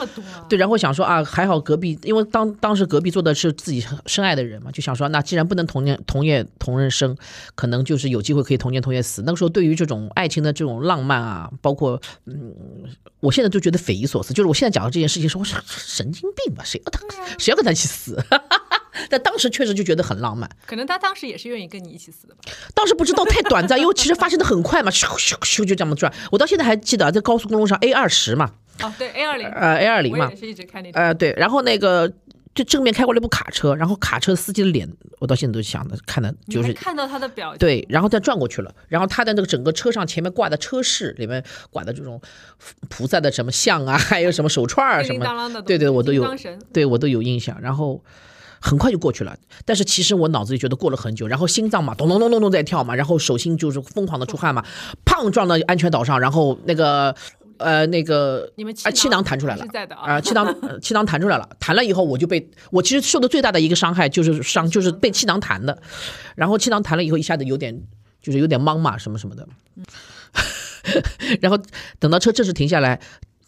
[0.47, 7.15] 对，然后想说啊，还好隔壁，因为当当时隔壁坐的是自己深爱的人嘛，就想说，那既然不能同年同月同日生，
[7.56, 9.21] 可能就是有机会可以同年同月死。
[9.25, 12.56] 那个时候对于这种爱情的这种浪漫啊，包括嗯，
[13.19, 14.34] 我现在就觉得匪夷所思。
[14.34, 16.63] 就是我现在讲到这件事情，说我是神经病吧？
[16.63, 17.02] 谁要他
[17.38, 18.17] 谁要跟他一起死？
[19.09, 22.41] 但当时确实就觉得很浪漫，可能他当时也是愿意跟你一起死的吧？
[22.73, 26.12] 当时不知道太短暂，因为其实发生的很快嘛，咻咻咻就这么转。
[26.31, 32.12] 我到现在还记得，在高速公路上 A 二十嘛，哦，对 A 二零，呃 A 二零嘛也，是一直开那种，呃，对，然后那个
[32.55, 36.73] 就正面开过来一部卡车，然后卡车司机的脸，我到现在都想的看的就是。
[36.73, 42.19] 看到他的表情，对，然后再转过去了，然后他的那个整个车上前面挂的车饰里面挂的这种
[42.89, 46.27] 菩萨的什么像啊，还有什么手串啊什么叮叮当啷的，对对，我都有
[46.73, 47.59] 对我都有印象。
[47.62, 48.03] 然后
[48.62, 54.63] 很快就过去了，但是其实我脑子里觉得过了很久，然后心脏嘛咚咚咚咚咚在跳嘛，然后手心就是疯狂的出汗嘛，
[55.06, 57.15] 砰撞到安全岛上，然后那个
[57.58, 65.82] 呃那个你们啊气囊弹出来了啊，啊，气囊呃 气囊弹出来了，弹了以后我就被我其实受的最大的一个伤害就是伤就是被气囊弹的，
[66.36, 67.82] 然后气囊弹了以后一下子有点
[68.22, 69.48] 就是有点懵嘛什么什么的，
[71.41, 71.58] 然后
[72.00, 73.00] 等到车正式停下来，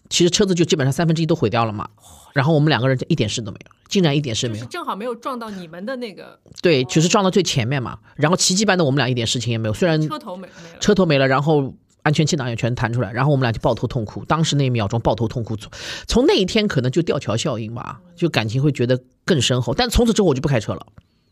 [0.10, 1.90] 其实车子就基本上三分之一都毁掉了嘛，
[2.34, 11.74] 然后我们两个人就一点事都没有，竟然一点事没有，是正好没有撞到你们的那个对，就是撞到最前面嘛，然后奇迹般的我们俩一点事情也没有，虽然车头没没了，车头没了，然后
[12.04, 14.24] 安全气囊也全弹出来，然后我们俩就抱头痛哭。
[14.26, 15.70] 当时那一秒钟抱头痛哭，从
[16.08, 19.74] 从那一天可能就吊桥效应吧，就感情会觉得更深厚。
[19.74, 20.88] 但从此之后我就不开车了，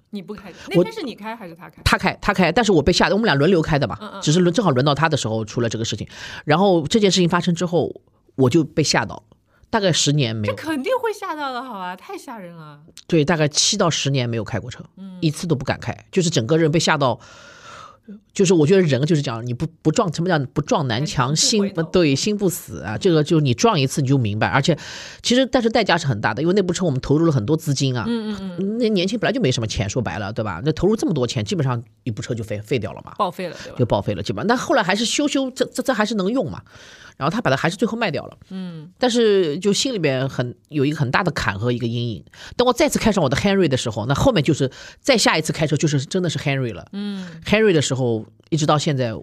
[0.10, 1.82] 你不开，我那天是你开还是他开？
[1.86, 6.06] 他开他开，但是我被吓得，我们俩轮流开的嘛，只是轮正好轮到他的时候出了这个事情。
[6.44, 7.90] 然后这件事情发生之后，
[8.36, 9.24] 我就被吓到，
[9.70, 11.96] 大概十年没这，肯定会吓到的，好吧？
[11.96, 12.80] 太吓人了。
[13.08, 14.84] 对，大概七到十年没有开过车，
[15.22, 17.20] 一次都不敢开，就是整个人被吓到。
[18.40, 22.98] 就是我觉得人就是这样，你不不撞什么叫不撞南墙心不对心不死啊？
[22.98, 24.78] 这个就是你撞一次你就明白，而且
[25.22, 30.62] 其实但是代价是很大的，因为那部车我们投入了很多资金啊，嗯嗯嗯，那年轻本来就没什么钱，说白了对吧？
[30.64, 33.78] 那投入这么多钱，基本上一部车就废废掉了嘛，报废了，对吧？
[33.78, 34.48] 就报废了，基本上。
[34.48, 36.62] 但后来还是修修，这这这还是能用嘛。
[37.18, 38.90] 然后他把它还是最后卖掉了，嗯。
[38.98, 42.24] 但是就心里面很有一个很大的坎和一个阴影。
[42.56, 44.72] 等我再次开上我的 Henry 的时候，那后面就是
[45.02, 47.28] 再下一次开车就是真的是 Henry 了，嗯。
[47.46, 49.14] Henry 的时候一直到现在，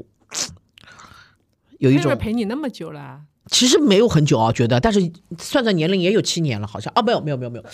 [1.79, 5.01] 有一种陪你那么久了，其实没有很久啊，觉得，但是
[5.39, 7.65] 算算年龄也有七年了，好像啊，没有没有没有没有，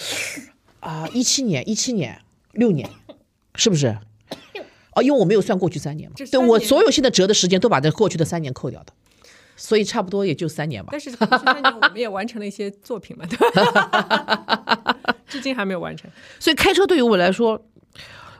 [0.81, 2.21] 啊，一七年一七年
[2.53, 2.89] 六年，
[3.55, 3.97] 是不是？
[4.95, 8.93] 哦，因为我没有算过去三年嘛这，对我所有现在折的时间都把这过去的三年扣掉的，
[9.57, 10.91] 所以差不多也就三年吧。
[10.93, 14.97] 但是三年我们也完成了一些作品嘛，对吧？
[15.27, 16.11] 至今还没有完成。
[16.39, 17.65] 所以开车对于我来说，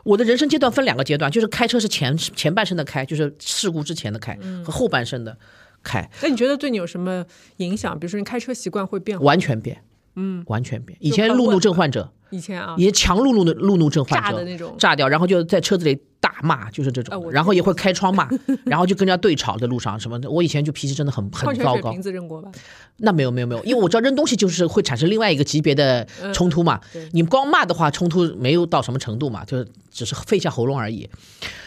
[0.03, 5.37] 我的人生阶段分两个阶段，就是开车是前前半生的开，就是事故之前的开，和后半生的
[5.81, 7.25] 开，那你觉得对你有什么
[7.57, 7.97] 影响？
[7.97, 9.25] 比如说你开车习惯会变化？
[9.25, 9.83] 完全变，
[10.15, 10.97] 嗯，完全变。
[11.01, 18.27] 以前路怒症患者，以前啊，以前强路怒的路怒症患者炸的那种炸掉，然后就在车子里大大骂，就是这种，然后也会开窗骂，
[18.65, 20.29] 然后就跟人家对吵在路上什么的。
[20.29, 22.01] 我以前就脾气真的很很糟糕瓶。
[22.01, 22.51] 子扔过吧？
[22.97, 26.79] 那没有没有没有，因为我知道扔东西就是会产生另外一个级别的 冲突嘛。
[26.91, 31.07] 对你光骂的话，冲突没有到什么程度嘛，就是只是费一下喉咙而已。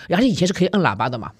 [0.08, 1.30] 而且以前是可以摁喇叭的嘛，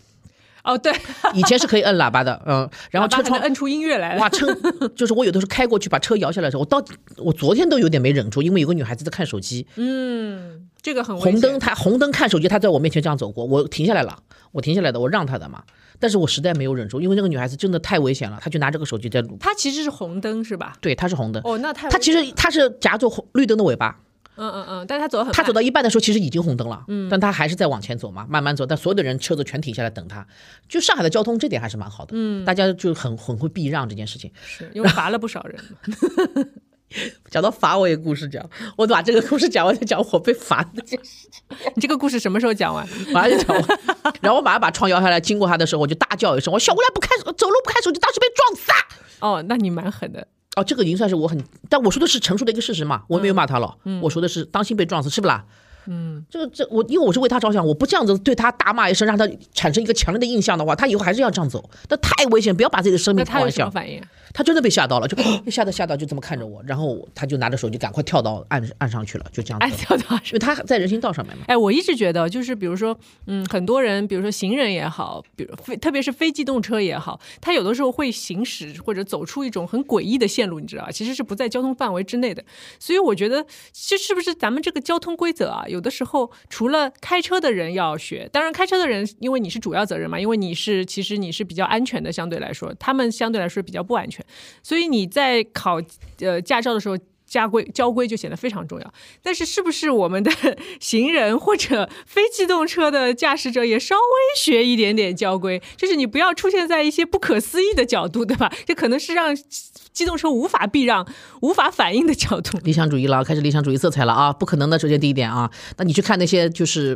[0.67, 0.93] 哦，对，
[1.33, 4.21] 以前是可以摁喇叭的，嗯，然后车窗摁出音乐来了。
[4.21, 4.53] 哇，车
[4.97, 6.85] 就是我有的时候开过去把车摇下来的时候，我到
[7.19, 14.19] 我昨天都有点没忍住，因为有个女孩子在看手机，嗯，这个很危红灯她红灯看手机，她在我面前这样走过，我停下来了，
[14.51, 15.63] 我停下来的，我让她的嘛，
[16.01, 20.75] 但是我实在没有忍住，因为那个女孩子真的太危险了，她就拿这个手机在录，她其实是红灯是吧？
[20.81, 23.97] 对，她是红灯，哦，那太她其实她是夹住红绿灯的尾巴，
[24.37, 30.27] 嗯嗯嗯，但是他走得很他，走到一半的时候其实已经红灯了，嗯，但他还是在往前走嘛，慢慢走，但所有的人车子全停下来等他，
[30.69, 34.31] 就上海的交通这点还是蛮好的，嗯，大家就很很会避让这件事情。
[34.47, 36.45] 是因为罚了不少人嘛。
[37.29, 41.29] 讲到罚我也故事讲，我把这个故事讲完再讲我被罚的这件事，
[41.75, 42.87] 你这个故事什么时候讲完？
[43.13, 43.79] 马上就讲完，
[44.23, 48.79] 然后我马上 把窗摇下来，经过他的时候我就大叫一声，我小姑娘不开走路不开手机，当时被撞死啊！
[49.19, 50.29] 哦，那你蛮狠的。
[50.57, 51.39] 哦，这个已经算是我很，
[51.69, 55.45] 但我说的是陈述的一个事实嘛，我没有骂他了，我说的是当心被撞死，是不啦？
[55.89, 63.87] 嗯，这个这我因为我是为他着想，我不这样子对他大骂一声，让他产生一个强烈的印象的话，他以后还是要这样走，那太危险，不要把自己的生命开玩笑他有什么。
[63.87, 64.07] 反应啊？
[64.37, 71.45] 他真的被吓到了，就被 吓得吓到就这么看着我，然后他就拿着手机赶快跳到岸岸上去了，就这样哎，跳到因为他在人行道上面嘛。
[71.49, 72.95] 哎，我一直觉得，就是比如说，
[73.29, 80.91] 嗯，很多人，比如说行人也好，比如非特别是非机动车也好，他有的时候会行驶或者走出一种很诡异的线路，你知道吧？
[80.91, 82.45] 其实是不在交通范围之内的。
[82.79, 85.65] 所以我觉得，这是不是咱们这个交通规则啊？
[85.67, 94.23] 有的时候除了开车的人要学，当然开车的人，因为你是主要责任嘛，因为你是其实你是比较安全的，相对来说，他们相对来说比较不安全，
[94.63, 95.81] 所以你在考
[96.21, 96.97] 呃驾照的时候。
[97.29, 100.31] 家规交规就显得非常重要，但是是不是我们的
[100.79, 105.61] 行人或者非机动车的驾驶者也稍微学一点点交规？
[105.77, 108.53] 就是你不要出现在一些不可思议的角度，对吧？
[108.65, 109.37] 这可能是让
[109.97, 111.09] 机动车无法避让、
[111.41, 112.59] 无法反应的角度。
[112.65, 114.31] 理想主义了，开始理想主义色彩了啊！
[114.31, 116.95] 不可能的，首先第一点啊，那你去看那些就是，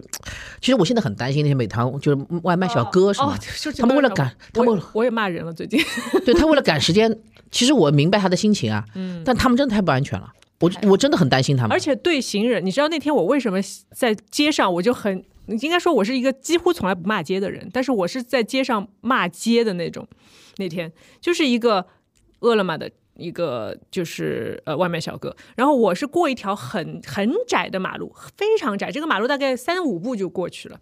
[0.60, 5.82] 其实我现在很担心那些美团就是外卖小哥什么哦，就他们为了赶，他们我我也骂人了，最近。
[6.26, 7.18] 对他为了赶时间，
[7.50, 13.58] 其实我明白他的心情啊， 嗯，但他们真的太不安全了，我我真的很担心他们，而且对行人，你知道那天我为什么
[13.94, 20.06] 在街上我就很，应该说我是一个几乎从来不骂街的人，但是我是在街上骂街的那种。
[20.56, 21.86] 那天就是一个
[22.40, 30.80] 饿了么的一个就是呃外卖小哥，然后我是过一条很很窄的马路，非常窄，这个马路大概三五步就过去了。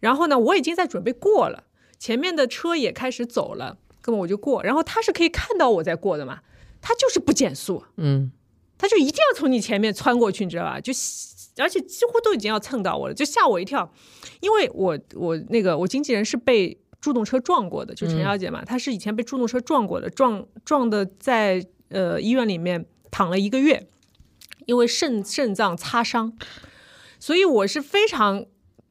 [0.00, 1.64] 然后呢，我已经在准备过了，
[1.98, 4.62] 前面的车也开始走了，根本我就过。
[4.62, 6.40] 然后他是可以看到我在过的嘛，
[6.80, 8.30] 他就是不减速，嗯，
[8.78, 10.80] 他就一定要从你前面穿过去，你知道吧？
[10.80, 10.92] 就
[11.58, 13.92] 而且几乎都已经要蹭到我了，就吓我一跳。
[14.40, 23.86] 因为我我那个我经纪人是被助动车撞过的，就陈小姐嘛，她是以前被助动车撞过的，撞撞的在呃医院里面躺了一个月，
[24.66, 26.32] 因为肾肾脏擦伤，
[27.18, 28.46] 所以我是非常。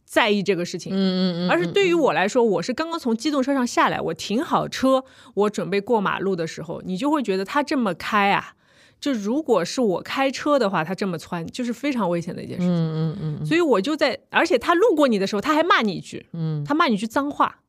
[0.10, 8.54] 在意这个事情，嗯嗯嗯，而是对于我来说，我是刚刚从机动车上下来，我停好车，我准备过马路的时候，你就会觉得他这么开啊，
[9.02, 12.74] 就如果是我开车的话，他这么窜，就是非常危险的一件事情。
[12.74, 17.60] 嗯嗯嗯，所以我就在，而且他路过你的时候，他还骂你一句，嗯，他骂你一句脏话，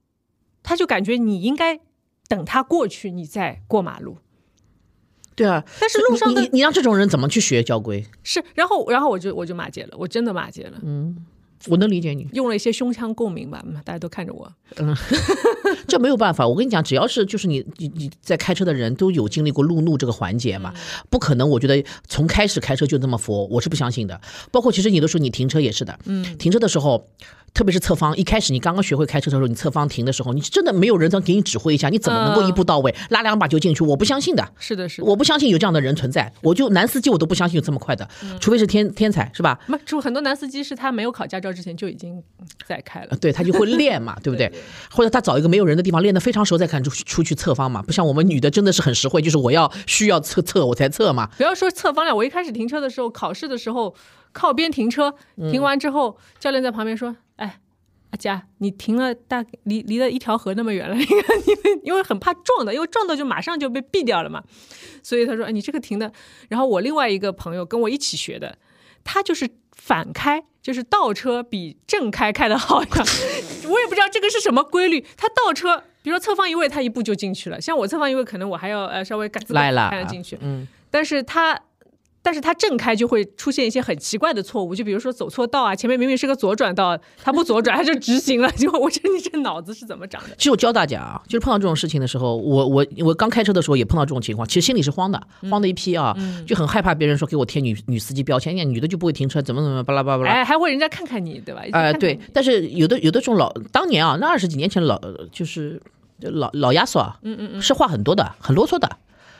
[0.62, 1.80] 他就感觉你应该
[2.28, 4.18] 等他过去，你再过马路。
[5.34, 8.04] 对啊，但是路上的你让这种人怎么去学交规？
[8.24, 11.24] 是，然后然后我就我就骂街了，我真的骂街了，嗯
[11.66, 14.94] 我能理解你，用了一些胸腔共鸣吧，嗯大家都看着我，嗯
[15.88, 16.46] 这没有办法。
[16.46, 20.72] 我跟你讲，只要是就是你你你在开车的人都有经历过路怒这个环节嘛，
[21.10, 21.48] 不可能。
[21.48, 24.20] 我觉得从开始开车就那么佛，我是不相信的。
[24.50, 27.08] 包括其实你的时候你停车也是的，嗯，停车的时候。
[27.54, 33.82] 特别是侧方，一开始你刚刚学会开车的时候，你侧方停的时候，你真的没有人能给你指挥一下，你怎么能够一步到位，拉两把就进去？
[33.82, 35.08] 我不相信的，是的，是的。
[35.08, 36.30] 我不相信有这样的人存在。
[36.42, 38.06] 我就男司机我都不相信有这么快的，
[38.38, 39.58] 除非是天天才，是吧？
[39.66, 42.22] 不，就很多男司机是他没有考驾照之前就已经
[42.66, 44.52] 在开了，对他就会练嘛， 对不对？
[44.90, 47.82] 或者他找一个没有人的地方练得非常熟，再看出出去侧方嘛。
[47.82, 51.28] 不像我们女的真的是很实惠，就是我要需要测测我才测嘛。
[51.36, 53.94] 不要说侧方了，我一开始停车的时候，考试的时候
[54.32, 55.14] 靠边停车，
[55.50, 57.60] 停完之后，教练在旁边说：“哎。”
[58.10, 64.42] 阿佳，你停了大离离了一条河那么远了， 因为因为很怕撞的，因为撞到就马上就被毙掉了嘛，
[65.02, 66.10] 所以他说：“哎，你这个停的。”
[66.48, 68.56] 然后我另外一个朋友跟我一起学的，
[69.04, 72.88] 他就是反开，就是倒车比正开开的好呀。
[73.66, 81.58] 我也不知道这个是什么规律，他倒车，比如说侧方一位，他一步就进去了，像我侧方一位，可能我还要呃稍微赶拉一拉才能进去，嗯，但是他
[82.22, 88.50] 但是它正开就会出现一些很奇怪的错误，就比如说走错道啊，前面明明是个左转道，它不左转，它就直行了。
[88.58, 90.34] 就我说你这脑子是怎么长的？
[90.36, 96.14] 其实我教大家啊，就是碰到这种事情的时候，我我我刚开车的时候也碰到这种情况，其实心里是慌的，慌的一批啊，
[96.46, 100.30] 就很害怕别人说给我贴女女司机标签，女的就不会停车，怎么怎么巴拉巴拉巴拉。
[100.32, 101.62] 哎，还会人家看看你，对吧？
[101.66, 105.00] 呃，看看对，但是有的有的这种老当年啊，那二十几年前老
[105.30, 105.80] 就是
[106.20, 108.88] 老老亚索啊，嗯嗯嗯，是话很多的，很啰嗦的。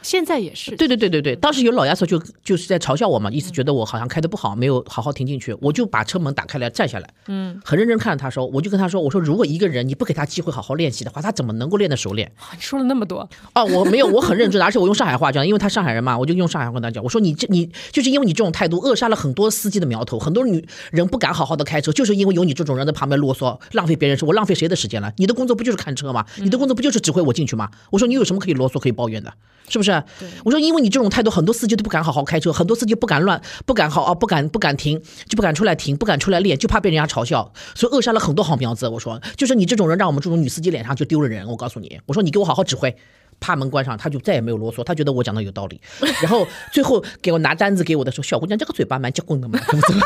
[0.02, 0.74] 现在也是。
[0.76, 12.30] 对对对对对，当时有老亚索就就是在嘲笑我嘛，意思觉得我好像开的不好，没有好好停进去，我就把车门打开来站下来，嗯，很认真看着他说，我就跟他说，我说如果一个人你不给他机会好好练习的话，他怎么能够练得熟练？
[12.54, 25.12] 你说了那么多，哦，我没有，我很认真的，而且我用上海话讲，因为他上海人嘛，我就用上海话跟他讲，我说你这你就是因为你这种态度扼杀了很多司机的苗头，很多女人不敢好好的开车，就是因为有你这种人在旁边啰嗦，浪费别人时，我浪费谁的时间了？
[25.16, 26.24] 你的工作不就是看车吗？
[26.36, 27.70] 你的工作不就是指挥我进去吗？
[27.90, 29.32] 我说你有什么可以啰嗦可以抱怨的？
[29.68, 29.87] 是不是？
[30.44, 38.88] 我说因为你这种态度，很多司机都不敢好好开车，很多司机不敢乱，不敢好啊，不敢不敢停，就不敢出来停，不敢出来练，就怕被人家嘲笑，所以扼杀了很多好苗子。
[38.88, 41.46] 我说，就是你这种人，让我们这种女司机脸上就丢了人。
[41.48, 42.94] 我告诉你，我说你给我好好指挥。
[43.40, 45.80] 啪门关上，他就再也没有啰嗦，他觉得我讲的有道理。
[46.20, 49.60] 然后最后给我拿单子给我的时候，小姑娘这个嘴巴蛮结棍的嘛？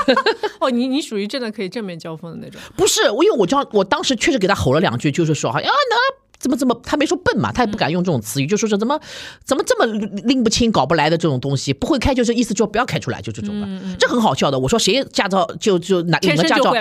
[0.61, 2.61] 哦，你你属于真的可以正面交锋的那种。
[2.77, 5.97] 不是，我因为我这样，我当时确实给他吼了两句，就是说，好像啊那。
[6.43, 8.99] 怎么怎么，他没说笨嘛，他也不敢用这种词语，就说是怎么
[9.45, 9.87] 怎么这么
[10.25, 14.59] 拎不清、搞不来的这种东西，不会开就是意思就不要开出来，就这种的，这很好笑的。
[14.59, 16.73] 我说谁驾照就就拿领天了驾照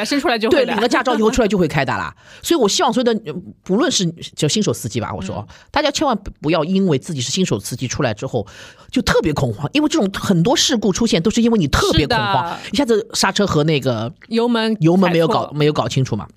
[0.50, 2.12] 对，领了驾照以后出来就会开的啦。
[2.42, 4.04] 所以我希望所有的呃不论是
[4.36, 8.48] 就新手司机吧，我说大家千万不要因为自己是新手司机出来之后
[8.90, 16.28] 就特别恐慌，因为这种很多事故出现都是因为你特别恐慌，一下子刹车和那个油门油门没有搞没有搞清楚嘛。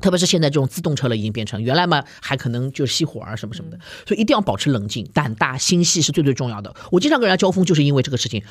[0.00, 6.74] 特别是现在这种自动车了，已经变成原来嘛，还可能就熄火啊什么什么的，所以一定要保持冷静、胆大、心细是最最重要的。
[6.90, 8.42] 我经常跟人家交锋，就是因为这个事情。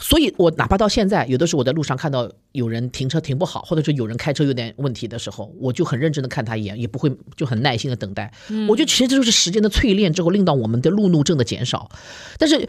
[0.00, 8.32] 所以我哪怕到现在，有的时候我在路上看到有人停车停不好，或者是有人开车有点问题的时候，我就很认真的看他一眼，也不会就很耐心的等待。
[8.66, 11.90] 我觉得其实这就是时间的淬炼之后，令到我们的路怒症的减少。
[12.38, 12.66] 但是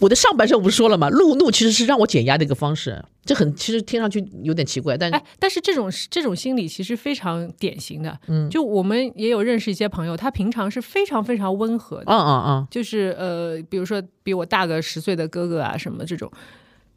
[0.00, 1.08] 我的上半身我不是说了吗？
[1.10, 16.30] 路怒其实是让我减压的一个方式，这很其实听上去有点奇怪，但哎，但是这种这种心理其实非常典型的，嗯，就我们也有认识一些朋友，他平常是非常非常温和的，嗯嗯嗯，就是呃，比如说比我大个十岁的哥哥啊什么这种，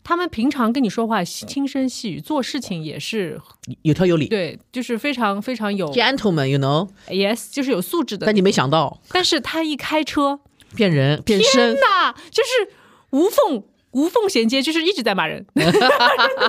[0.04, 3.42] 他们平常跟你说话轻声细语，做事情也是
[3.82, 4.28] 有条有理。
[4.28, 8.28] 对，就是非常非常有 gentleman，you know，yes，就是有素质的。
[8.28, 10.40] 但你没想到但是他一开车，
[10.76, 12.74] 变人变天身，呐，就是
[13.12, 15.46] 无缝无缝衔接，就是一直在骂人，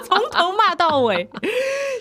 [0.05, 1.29] 从头骂到尾，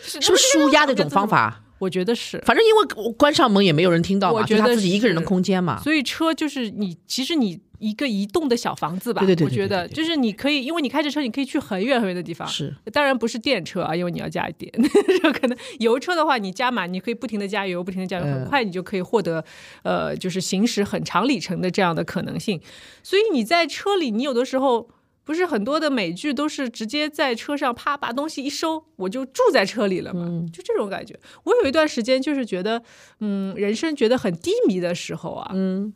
[0.04, 1.28] 是是不是舒压的一种方？
[1.28, 1.62] 法？
[1.80, 2.40] 我觉得是。
[2.46, 5.82] 反正因为我关上门也没有人听到嘛，我觉得就他自己一个人的空间嘛。
[5.82, 12.48] 所以车就是你，其实你一个移动的小房子吧，对对对对我觉得就是你可以，因为你开着车，你可以去很远很远的地方。
[12.48, 14.72] 是，当然不是电车啊，因为你要加电。
[15.22, 19.44] 就可能油车的话，你加满，你可以不停的加油，不停的加油，很嗯快你就可以获得
[19.84, 22.62] 呃，就是行驶很长里程的这样的可能性。
[23.02, 24.90] 所以你在车里，你有的时候。
[25.24, 31.18] 不是很多的美剧都是直接在车上啪把东西一收，我就住在车里了嘛，就这种感觉。
[31.44, 32.82] 我有一段时间就是觉得，
[33.20, 35.94] 嗯，人生觉得很低迷的时候啊，嗯，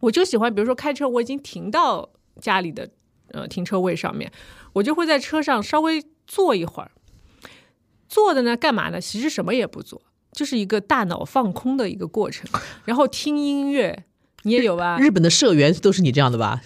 [0.00, 2.10] 我就喜欢，比如说开车，我已经停到
[2.40, 2.90] 家里的
[3.32, 4.30] 呃停车位上面，
[4.72, 6.90] 我就会在车上稍微坐一会儿。
[8.08, 9.00] 坐的呢，干嘛呢？
[9.00, 12.50] 其实什么也不做，就是一个大脑放空的一个过程，
[12.84, 14.04] 然后听音乐。
[14.42, 14.98] 你也有吧？
[14.98, 16.60] 日本的社员都是你这样的吧？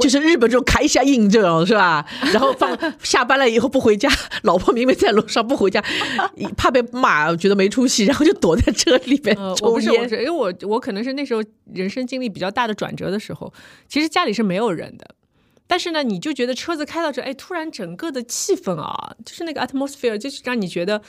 [0.00, 2.04] 就是日本这种开一下印这种是吧？
[2.32, 4.10] 然后放下班了以后不回家，
[4.42, 5.82] 老婆明明在楼上不回家，
[6.56, 10.08] 怕被骂，觉得没出息，然后就躲在车里边呃，我抽不是，我烟。
[10.08, 13.52] 是因为我我可能是那时候人生经历比较大的转折的时候，
[13.88, 15.14] 其实家里是没有人的，
[15.66, 21.00] 但是呢，你就觉得车子开到这，哎，突然整个的气氛啊，就是那个 atmosphere，就是让你觉得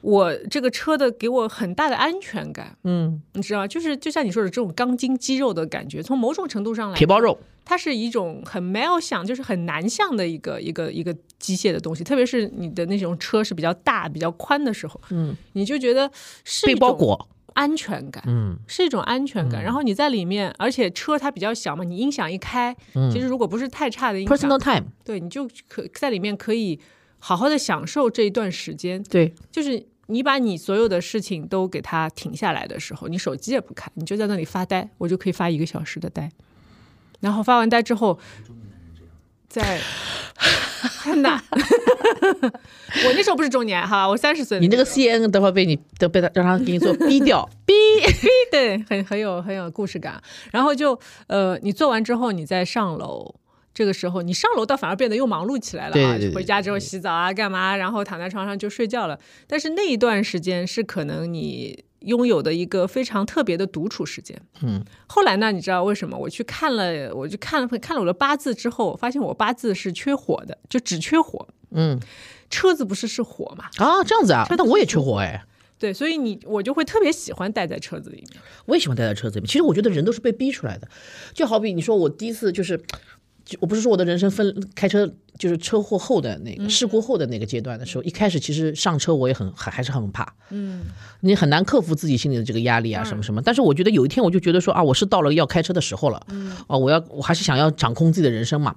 [0.00, 3.66] 我这个车的给我很大的安全感，嗯，你知道吗？
[3.66, 16.10] 就是就像你说的这种钢筋肌肉的感觉，从某种程度上来铁包肉，它是一种很 male 向，就是很难向的一个一个一个机械的东西，特别是你的那种车是比较大、比较宽的时候，嗯，你就觉得
[16.44, 19.60] 是被包裹，安全感，嗯，是一种安全感。
[19.62, 22.74] 然后你在里面，而且车它比较小嘛，你音响一开，
[23.12, 26.78] 其实如果不是太差的音响，personal time，对，你就可在里面可以
[27.18, 29.02] 好好的享受这一段时间。
[29.04, 36.30] 对，就是你把你所有的事情都给它停下来的时候，你手机也不看，你就在那里发呆，我就可以发一个小时的呆。
[37.20, 38.18] 然后发完呆之后，
[39.48, 39.80] 再
[40.78, 41.42] 很难。
[41.50, 44.60] 我那时候不是中年哈，我三十岁。
[44.60, 47.74] 你那个 C N 等会儿被你都被他让他给你做 逼掉，逼，
[48.50, 50.22] 对，很很有很有故事感。
[50.52, 53.34] 然后就呃，你做完之后，你再上楼，
[53.78, 56.18] 这个时候你上楼倒反而变得又忙碌起来了啊！
[56.34, 57.76] 回家之后洗澡啊，干嘛？
[57.76, 59.16] 然后躺在床上就睡觉了。
[59.46, 64.36] 但是那一段时间是可能你拥有的一个非常特别的独处时间。
[64.62, 66.18] 嗯，后来呢，你知道为什么？
[66.18, 71.46] 我去看了，我就看了看了我的八字之后，发现我八字是缺火的，就只缺火。
[71.70, 72.00] 嗯
[72.50, 73.66] 车子不是是火嘛？
[73.76, 75.44] 啊，这样子啊，那我也缺火哎。
[75.78, 78.42] 对，所以你我就会特别喜欢待在车子里面。
[78.66, 79.46] 我也喜欢待在车子里面。
[79.46, 80.88] 其实我觉得人都是被逼出来的，
[81.32, 82.84] 就好比你说我第一次就是，就
[83.60, 90.84] 我不是说我的人生分开车就是车祸后的那个事故后的那个阶段的时候，一开始其实上车我也很还还是很怕，嗯，
[91.20, 93.40] 你很难克服自己心里的这个压力啊什么什么。
[93.40, 98.76] 但是我觉得有一天我就觉得说啊，我是到了要开车的时候了，嗯，啊，我要我还是想要掌控自己的人生嘛。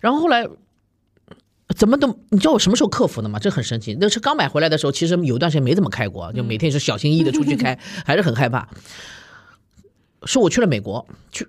[0.00, 0.46] 然后后来。
[1.76, 3.40] 怎么都，你知道我什么时候克服的吗？
[3.40, 3.98] 这很神奇。
[4.00, 8.68] 那车刚买回来的时候，其实有一段时间没怎么开过，就每天是小心翼翼的出去开， 还是很害怕。
[10.26, 11.46] 是我去了美国，去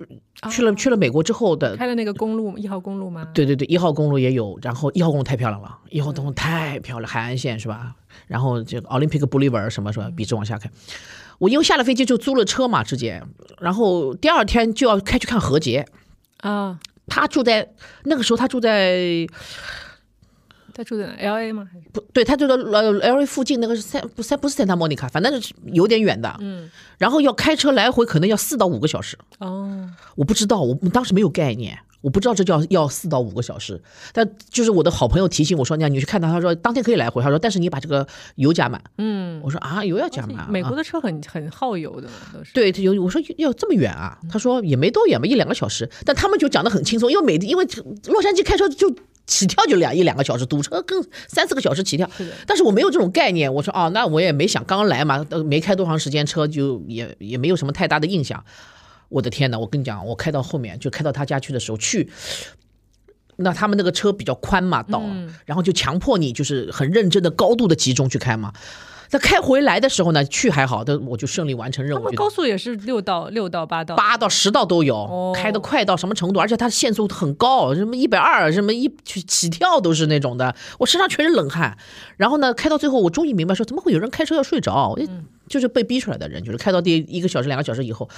[0.50, 3.28] 去了去了美国之后的，开了那个公路一号公路吗？
[3.34, 7.96] 对对对，一号公路也有，然后一号公路太漂亮了，一号公路太漂亮，海岸线是吧？
[8.28, 10.70] 然后这个 Olympic Boulevard 什么什么，笔直往下开。
[11.40, 13.22] 我因为下了飞机就租了车嘛，直接，
[13.60, 15.86] 然后第二天就要开去看何洁。
[16.38, 17.74] 啊，他住在
[18.04, 19.28] 那个时候，他住在
[20.78, 21.68] 他住在 L A 吗？
[21.74, 26.38] 还是不对，他住在呃 L A 附近那个是三不三不是 Santa Monica，反正是有点远的。
[26.40, 26.70] 嗯，
[27.00, 29.18] 然后要开车来回可能要四到五个小时。
[29.40, 33.82] 哦，我不知道，我们当时没有概念，我不知道这叫要四到五个小时。
[34.14, 38.82] 但就是我的好朋友提醒我说，你你去看他，他说当天可以来回，他说但是你把这个油加满。
[38.98, 40.48] 嗯，我说啊，油要加满啊。
[40.50, 42.54] 美国的车很很耗油的嘛，都是。
[42.54, 44.18] 对，有我说要这么远啊？
[44.30, 45.90] 他说也没多远吧，一两个小时。
[46.06, 47.66] 但他们就讲的很轻松，因为每因为
[48.08, 48.94] 洛杉矶开车就
[49.26, 52.10] 起跳就两一两个小时，堵车更三四个小时起跳。
[52.18, 58.42] 是但是我没有这种概念，我说哦，那我也没想刚刚来嘛，呃没开多长时间车，就也也没有什么太大的印象。
[59.10, 62.10] 我的天呐，我跟你讲，我开到后面就开到他家去的时候去。
[63.40, 65.02] 那他们那个车比较宽嘛，道，
[65.46, 68.52] 然后就强迫你就是很认真的高度的集中去开嘛。
[69.12, 72.00] 那开回来的时候呢，去还好，但我就顺利完成任务。
[72.00, 76.42] 他们高速也是六到六到八道，八到十道都有，哦开的快到什么程度？
[76.42, 81.78] 而且它的限速很高，什么一百二，什么一起起跳都是那种的，我身上全是冷汗。
[82.18, 84.96] 然后呢，开到最后，我终于明白说，怎么会有人开车要睡着？
[84.98, 88.10] 嗯就是被逼出来的人，就是开到第一个小时、两个小时以后。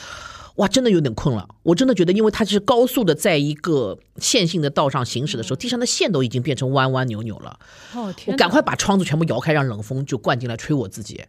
[0.60, 1.48] 哇，真的有点困了。
[1.64, 7.58] 我真的觉得，因为它是高速的，在一个线性的道上行驶的时候，地上的线都已经变成弯弯扭扭了。
[7.96, 11.24] 哦天，我赶快把窗子全部摇开，让冷风就灌进来吹我自己。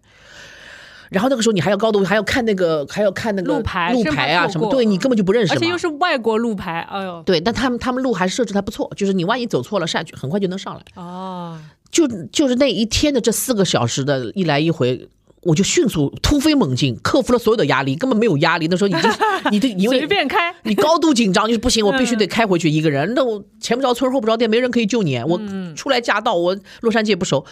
[1.11, 5.53] 然后那个时候你还要高度，还要看那个，还要看那个路牌路牌啊什么，对你根本就不认识。
[5.53, 10.83] 而且又是外国路牌，哎呦，对，但他们他们路还设置的还不错，就是你万一走错了下去，很快就能上来。
[10.97, 11.57] 哦，
[11.91, 15.09] 就就是那一天的这四个小时的一来一回。
[15.43, 18.69] 我就迅速突飞猛进，克服了所有的压力，根本没有压力。
[18.71, 19.01] 那时候已经，
[19.51, 23.15] 你的因为随便开，你高度紧张， 就是不行，我必须得开回去一个人。
[23.15, 25.17] 那我前不着村后不着店，没人可以救你。
[25.19, 25.41] 我
[25.75, 27.45] 初来乍到，我洛杉矶也不熟。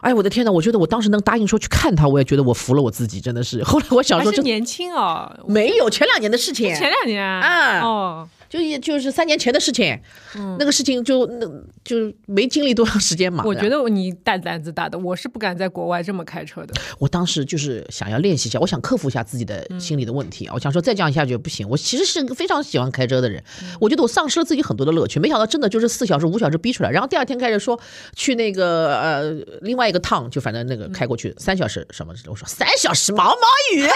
[0.00, 0.52] 哎，我的天呐！
[0.52, 3.64] 我觉得我当时能答应说去看他，我也觉得我服了我自己，真的是。
[3.64, 9.98] 后来我想说，这年轻哦，没有前两年的事情，前两年啊哦，就也就是三年前的事情。
[10.58, 11.46] 那个事情就那
[11.84, 13.44] 就没经历多长时间嘛。
[13.44, 16.74] 我觉得你大胆子大的，我是不敢在国外这么开车的。
[16.98, 20.54] 我当时就是想要练习一下，我想克服一下自己的心理的问题啊。
[20.54, 21.68] 我想说再这样下去不行。
[21.68, 23.42] 我其实是个非常喜欢开车的人，
[23.80, 25.20] 我觉得我丧失了自己很多的乐趣。
[25.20, 27.78] 没想到真的就是四小时、五小时逼出来，然后第二天开始说
[28.14, 29.30] 去那个呃
[29.62, 33.34] 另外一个趟，就反正那个开过去三小时什么，我说三小时毛毛
[33.74, 33.86] 雨，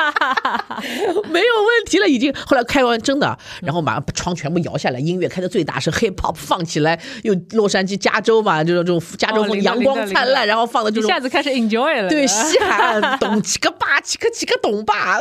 [1.30, 2.32] 没有问题了已经。
[2.46, 15.18] 后来开完真的，然后马上把窗全部摇下来，音乐开的最大声，hip hop 放起来，又洛杉矶、加州嘛，就是这种加州风阳光灿烂，然后放的这一下子开始 enjoy 了，对，西喊懂几个吧，几个几个懂爸，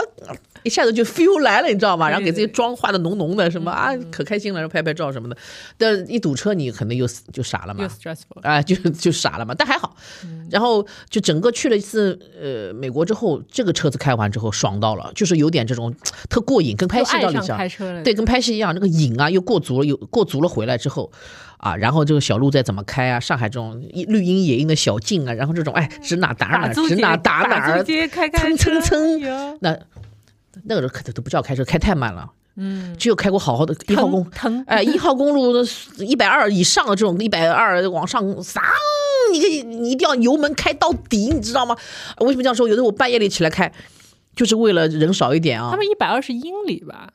[0.64, 2.10] 一下子就 feel 来了，你知道吗？
[2.10, 5.38] 然后给自己妆化的浓浓的，什么啊，可开心了，然后拍拍照什么的。
[5.78, 7.90] 但一堵车，你可能又就傻了又嘛。
[8.42, 9.54] 啊，就 就傻了嘛。
[9.56, 9.96] 但还好，
[10.50, 15.94] 然后就整个去了一次呃美国之后，这个车子开完之后爽到了，就是有点这种
[16.30, 21.12] 特过瘾，跟拍戏就爱上道理像开车对，跟拍戏一样，那个瘾啊又过足了，又过足了回来之后。
[21.60, 23.20] 啊，然后这个小路再怎么开啊？
[23.20, 29.78] 上海这种绿荫野荫的小径啊，然后这种哎指哪打哪指哪打哪儿，打租街开开蹭蹭蹭那
[30.66, 32.32] 那个时候开的都不叫开车，开太慢了。
[32.56, 35.54] 嗯，只有开过好好的一号公，疼哎，一号公路
[36.00, 38.62] 一百二以上的这种一百二往上撒，
[39.32, 41.76] 你你一定要油门开到底，你知道吗？
[42.20, 42.68] 为什么这样说？
[42.68, 43.72] 有的我半夜里起来开，
[44.36, 45.78] 就是为了人少一点啊他。
[45.78, 47.14] 们一百二十英里吧？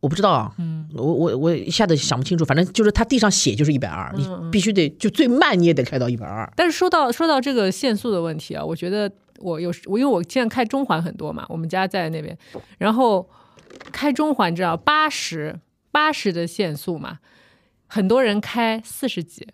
[0.00, 6.50] 我不知道啊，嗯，我我我一下子想不清楚，反正就是它地上写就是一百二，你必须得就最慢你也得开到一百二。
[6.56, 9.10] 但是说到说到这个限速的问题啊，我觉得
[9.44, 12.36] 我有时我因为我现在开中环很多嘛，我们家在那边，
[12.78, 13.28] 然后
[13.92, 15.60] 开中环知道八十
[15.92, 17.18] 八十的限速嘛，
[17.86, 19.46] 很多人开四十几，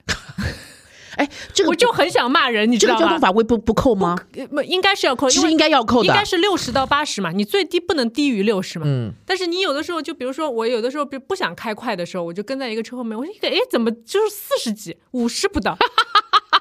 [1.16, 3.20] 哎，这个我就很想骂人，你知道吗这个交通？
[3.20, 4.16] 法规不不扣吗？
[4.64, 8.84] 应该是要扣，其实因为应该要扣的应该是六十到八十嘛，你最低不能低于六十嘛。
[8.86, 15.76] 嗯，但是你有的时候，就比如说我有的时候不不想开快的时候，我就跟在一个车后面，我一个哎怎么就是四十几、五十不到？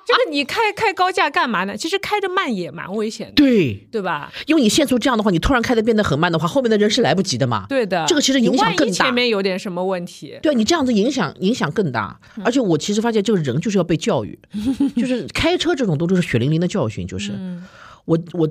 [0.10, 1.78] 这个你开开高架干嘛呢？
[1.78, 4.32] 其实开着慢也蛮危险的，对，对吧？
[4.48, 7.66] 因为你限速这样的话，你突然开的变得很慢的话，后面的人是来不及的嘛。
[7.70, 12.44] 对的，这个其实影响更大前面有点什么问题，对你这样子影响影响更大，嗯。
[12.44, 14.38] 而且我其实发现这个人就是要被教育，
[14.98, 17.64] 就是开车这种都是血淋淋的教训，就是、嗯。
[18.06, 18.50] 我我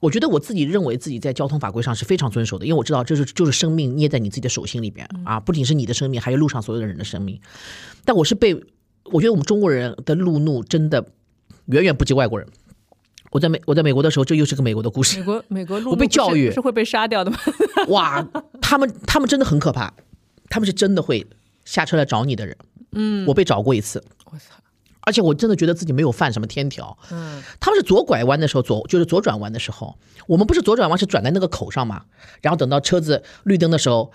[0.00, 5.22] 我觉得我自己认为自己在交通法规上是非常遵守的，因为我知道这是就是生命捏在你自己的手心里边嗯。
[5.26, 7.38] 啊，不仅是你的生命，还有路上所有的人的生命。
[8.06, 8.58] 但我是被
[9.12, 11.04] 我觉得我们中国人的路怒真的
[11.66, 12.48] 远远不及外国人。
[13.30, 15.24] 我在美我在美国的时候，这又是个美国的故事美。
[15.24, 17.38] 国美国路我被怒是会被杀掉的吗？
[17.88, 18.24] 哇，
[18.60, 19.92] 他们他们真的很可怕，
[20.48, 21.26] 他们是真的会
[21.64, 22.56] 下车来找你的人。
[22.92, 24.54] 嗯，我被找过一次，我操，
[25.06, 26.96] 而且我真的觉得自己没有犯什么天条。
[27.10, 29.96] 嗯，他们是左拐弯的时候，左就是左转弯的时候，
[30.26, 32.02] 我们不是左转弯是转在那个口上嘛？
[32.40, 34.10] 然后等到车子绿灯的时候，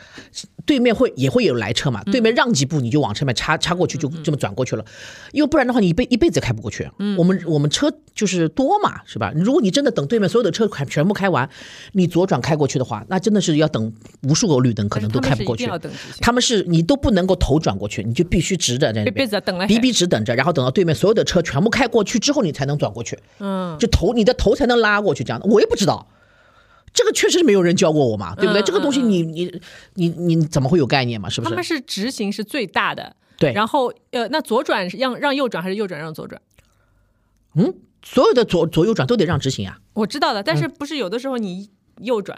[0.65, 4.85] 对面会也会有来车嘛，对面让几步你就往前面插插过去，就这么转过去了，
[5.31, 6.89] 因为不然的话你一辈一辈子开不过去。
[6.99, 7.17] 嗯。
[7.17, 9.31] 我们我们车就是多嘛，是吧？
[9.35, 11.49] 如果你真的等对面所有的车全全部开完，
[11.93, 13.91] 你左转开过去的话，那真的是要等
[14.23, 15.69] 无数个绿灯，可能都开不过去。
[16.21, 23.19] 他们是你都不能够头转过去，你就必须直着在那别边笔笔直等着，然后等到对面所有的车全部开过去之后，你才能转过去。
[23.39, 26.07] 嗯，就头你的头才能拉过去，这样的我也不知道。
[26.93, 28.61] 这个确实是没有人教过我嘛，对不对？
[28.61, 29.61] 嗯这个东西你你
[29.95, 31.27] 你你怎么会有概念嘛？
[31.27, 31.82] 是不是他们是？
[31.82, 36.41] 直行是最大的，对，然后呃，那左转是让让右转还是右转让左转？
[37.55, 39.80] 嗯，所有的左左右转都得让直行啊。
[39.93, 41.69] 我知道的，但是嗯不是有的时候你
[41.99, 42.37] 右转，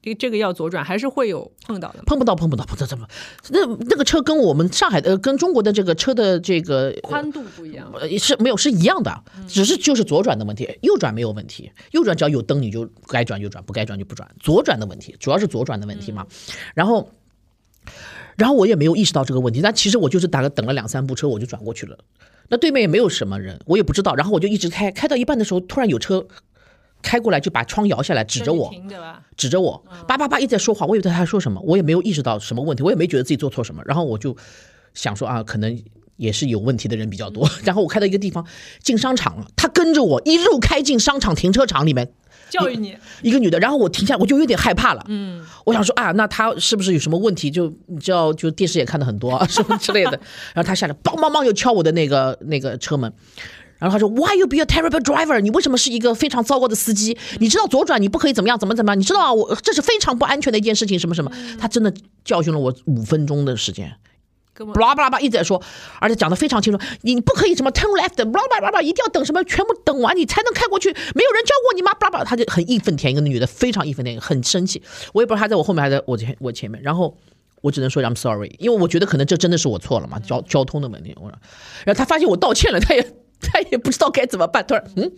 [0.00, 2.02] 这这个要左转，还是会有碰到的。
[2.06, 3.06] 碰不到，碰不到，碰到怎么？
[3.50, 11.70] 那那个车跟我们上海的、跟中国的这个车的这个宽度不一样，呃是没有是一样的，只是就是左转的问题，右转没有问题。
[11.92, 14.28] 右转只要有灯你就该转就转，不该转就不转。
[14.40, 16.26] 左转的问题主要是左转的问题嘛。
[16.74, 17.10] 然后，
[18.36, 21.98] 然后我也没有意识到这个问题，但其实我就是大概等了两三部车我就转过去了。
[22.48, 24.14] 那对面也没有什么人，我也不知道。
[24.14, 26.26] 然后我就一直开，开到一半的时候，突然有车
[27.02, 28.72] 开过来，就把窗摇下来，指着我？
[29.36, 34.36] 指着我，叭叭叭一直在说话，我以为他在说什么，我也没有意识到什么问题，我也没觉得自己做错什么，然后我就
[34.94, 35.82] 想说啊，可能
[36.16, 37.48] 也是有问题的人比较多。
[37.64, 38.46] 然后我开到一个地方，
[38.82, 42.12] 进商场了，他跟着我一路开进商场停车场里面，
[42.50, 47.50] 教育你，一个女的，然后我停下，我就有点害怕了，嗯，我想说啊，那她是不是有什么问题？
[47.50, 50.10] 就你知道，就电视也看的很多啊，什么之类的。
[50.54, 53.12] 然后他下来，梆梆梆又敲我的那个那个车门。
[53.82, 55.40] 然后他说：“Why you be a terrible driver？
[55.40, 57.18] 你为什么是一个非常糟糕的司机？
[57.40, 59.00] 你知道左转你不可以怎么样怎么怎么样？
[59.00, 61.32] 你知道啊，我这是非常不安全的一件事情，什么什么？
[61.58, 61.92] 他真的
[62.24, 63.96] 教训了我五分钟的时间，
[64.72, 65.60] 巴拉巴拉巴一直在说，
[65.98, 71.92] 而且讲的非常清楚，你不可以什么 turn left，巴拉巴拉巴拉，一定要等什么全部等完你才能开过去，没有人教过你吗？
[71.94, 74.80] 巴拉巴拉，他就很义愤填膺，那女的非常义愤填膺，很生气，
[75.12, 77.16] 我也不知道她在我后面还在我前我前面，然后。
[77.62, 81.14] 我只能说 I'm sorry，因为我觉得可能这真的是我错了嘛，交交通的问题。
[81.14, 81.38] 我说，
[81.84, 83.12] 然后他发现我道歉了，他也
[83.42, 85.10] 他也不知道该怎么办，突然嗯，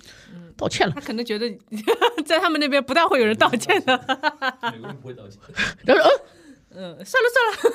[0.56, 1.48] 道歉了他，可能觉得
[2.24, 3.96] 在他们那边不大会有人道歉的。
[4.72, 5.38] 美国人不会道歉。
[5.84, 6.20] 然后说嗯。
[6.76, 7.28] 嗯，算了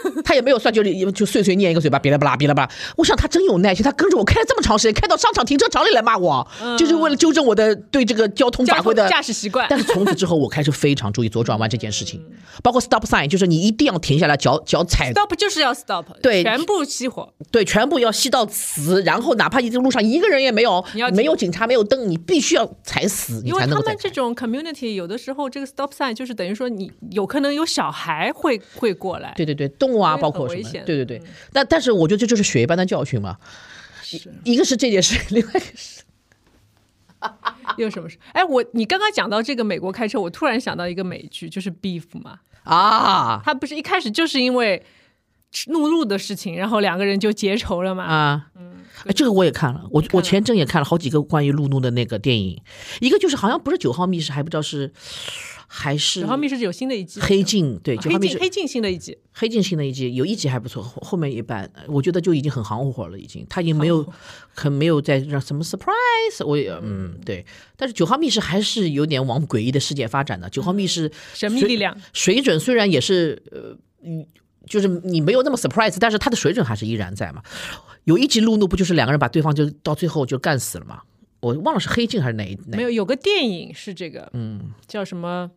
[0.04, 2.72] 算了， 他也没有算，就是就碎碎念一个嘴巴，别啦吧啦，别啦吧啦。
[2.98, 6.46] 我想他真有耐心，他跟着我开了这么长时间，开到商场停车场里来骂我，
[6.78, 9.68] 就是为了纠正我的对这个交通法规的驾驶习惯。
[9.70, 12.24] 但是从此之后，我开始非常注意左转弯这件事情，
[12.62, 17.32] 包括 stop sign，就是你一定要停下来，脚脚踩 stop 就是要 stop，对全部熄火。
[17.52, 23.94] 对，全部要熄到死，然后哪怕一条路上一个人也没有你要，没有警察，没有灯，你必须要踩死，你因为他才能够再开。
[23.94, 31.22] 们这种 community 有的时候这个 stop sign 就是等于说你有可能有小孩会会过来，对对对，动物啊，包括什么，对对对。
[31.52, 33.38] 但但是我觉得这就是血一般的教训嘛。
[34.44, 36.02] 一个是这件事，另外一个是
[37.78, 38.18] 有什么事？
[38.32, 44.84] 哎，我你刚刚讲到这个美国开车，我突然想到一个美剧，就是 Beef 嘛，啊他不是一开始就是因为
[45.68, 48.04] 怒路的事情，然后两个人就结仇了嘛。
[48.04, 48.48] 啊。
[49.06, 52.62] 哎，这个我也看了，我我前阵也看了好几个关于路怒的那个电影，
[53.00, 54.92] 一个就是好像不是九号密室，还不知道是
[55.72, 64.06] 还是九号密室有新的一季，黑镜，对，九号密室黑镜新的一季，黑镜新的一季有一集还不错，后后面一半我觉得就已经很行活了，已经他已经没有
[64.54, 67.46] 很没有再让什么 surprise，我也嗯对，
[67.78, 70.50] 但是九号密室还是有点往诡异的世界发展的。
[70.50, 74.26] 九号密室神秘力量，水准虽然也是呃嗯。
[74.68, 77.42] 就是你没有那么 surprise，但是它的水准还是依然在嘛。
[78.04, 81.02] 有一集路怒不就是两个人把对方就到最后就干死了嘛？
[81.40, 85.50] 我忘了是黑镜还是哪一哪没有有个电影是这个，嗯，叫什么？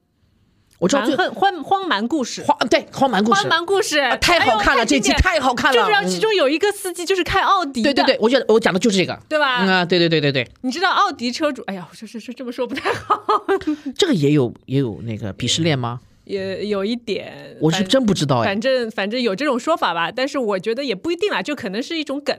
[0.83, 5.79] 我知道最蛮横荒荒蛮故事，荒对荒蛮故事荒，蛮故事、啊太好看了，哎这集太好看了。
[5.79, 13.23] 就是让嗯其中有一个司机就是开奥迪的，对对对，我觉得我讲的就是这个，对吧嗯啊，对对对对对，你知道奥迪车主，哎呀，这这这这么说不太好，
[13.97, 16.01] 这个也有也有那个鄙视链吗？
[16.25, 18.47] 也有一点，我是真不知道哎。
[18.47, 22.37] 反正反正有这种说法吧，但是我觉得也不一定啊，就可能是一种梗。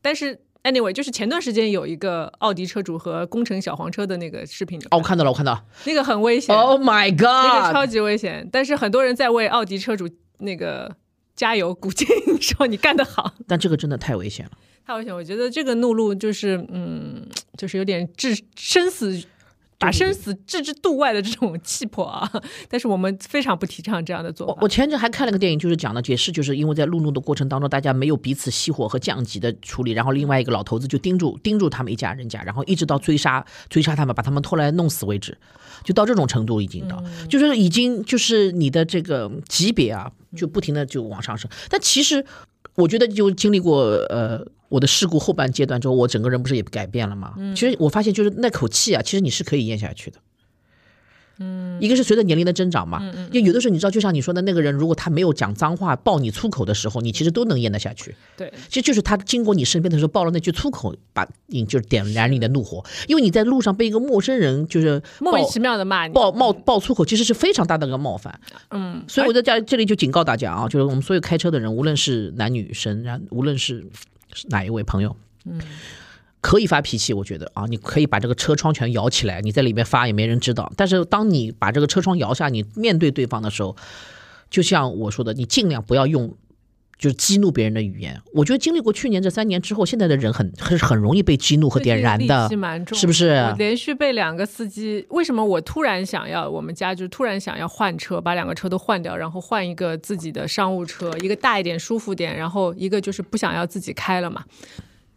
[0.00, 5.64] 但是 anyway，就是前段时间有一个奥迪车主和工程小黄车的那个视频，哦，我看到了，我看到了。
[5.84, 7.86] 那个很危险，Oh my God，那个超！
[7.86, 8.48] 级危险。
[8.50, 10.08] 但是很多人在为奥迪车主
[10.38, 10.94] 那个
[11.34, 12.06] 加油鼓劲，
[12.40, 13.32] 说你干得好。
[13.46, 14.52] 但这个真的太危险了。
[14.86, 15.14] 太危险！
[15.14, 19.20] 我觉得这个怒路就是，嗯，就是有点致生死，
[19.78, 22.30] 把生死置之度外的这种气魄啊。
[22.68, 24.52] 但是我们非常不提倡这样的做法。
[24.54, 35.36] 我我前阵还看了个电影，就是讲的解释就是因为在路怒的过程当中，大家没有彼此熄火和降级的处理，然后另外一个老头子就盯住盯住他们一家人家，然后一直到追杀追杀他们，把他们拖来弄死为止，
[35.84, 41.50] 就到这种程度已经到，就是已经就是你的这个级别啊，就不停的就往上升。
[41.68, 42.24] 但其实
[42.76, 47.34] 我觉得就经历过呃我的事故后半阶段之后，我整个人不是也改变了吗？
[47.54, 50.18] 其实我发现就是那口气啊，其实你是可以咽下去的。
[51.38, 58.14] 嗯，一个是随着年龄的增长嘛，因为有的时候你知道，就像你说的那个人，如果他没有讲脏话、爆你粗口的时候，你其实都能咽得下去。
[58.36, 68.40] 对，其实就是他经过你身边的时候爆了那句粗口，把你就是点燃你的怒火，因为你在路上被一个陌生人就是莫名其妙的骂你，爆冒爆粗口，其实是非常大的一个冒犯。
[68.70, 73.84] 嗯，所以我在这这里就警告大家啊，就是我们所有开车的人，无论是男女生，然无论是
[74.32, 75.14] 是哪一位朋友，
[75.44, 75.60] 嗯，
[76.46, 80.72] 可以发脾气，我觉得啊，你可以把这个车窗全摇起来，你在里面发也没人知道。
[80.76, 83.74] 但是当你把这个车窗摇下，你面对对方的时候，
[84.48, 86.36] 就像我说的，你尽量不要用。
[86.98, 92.48] 就是激怒别人的语言，我觉得经历过去年这三年之后，现在的人很很很容易被激怒和点燃的
[92.94, 93.32] 是不是？
[93.32, 104.42] 我连续被两个司机，为什么我突然想要我们家就突然想要换车，把两个车都换掉，然后换一个自己的商务车，一个大一点、舒服点，然后一个就是不想要自己开了嘛。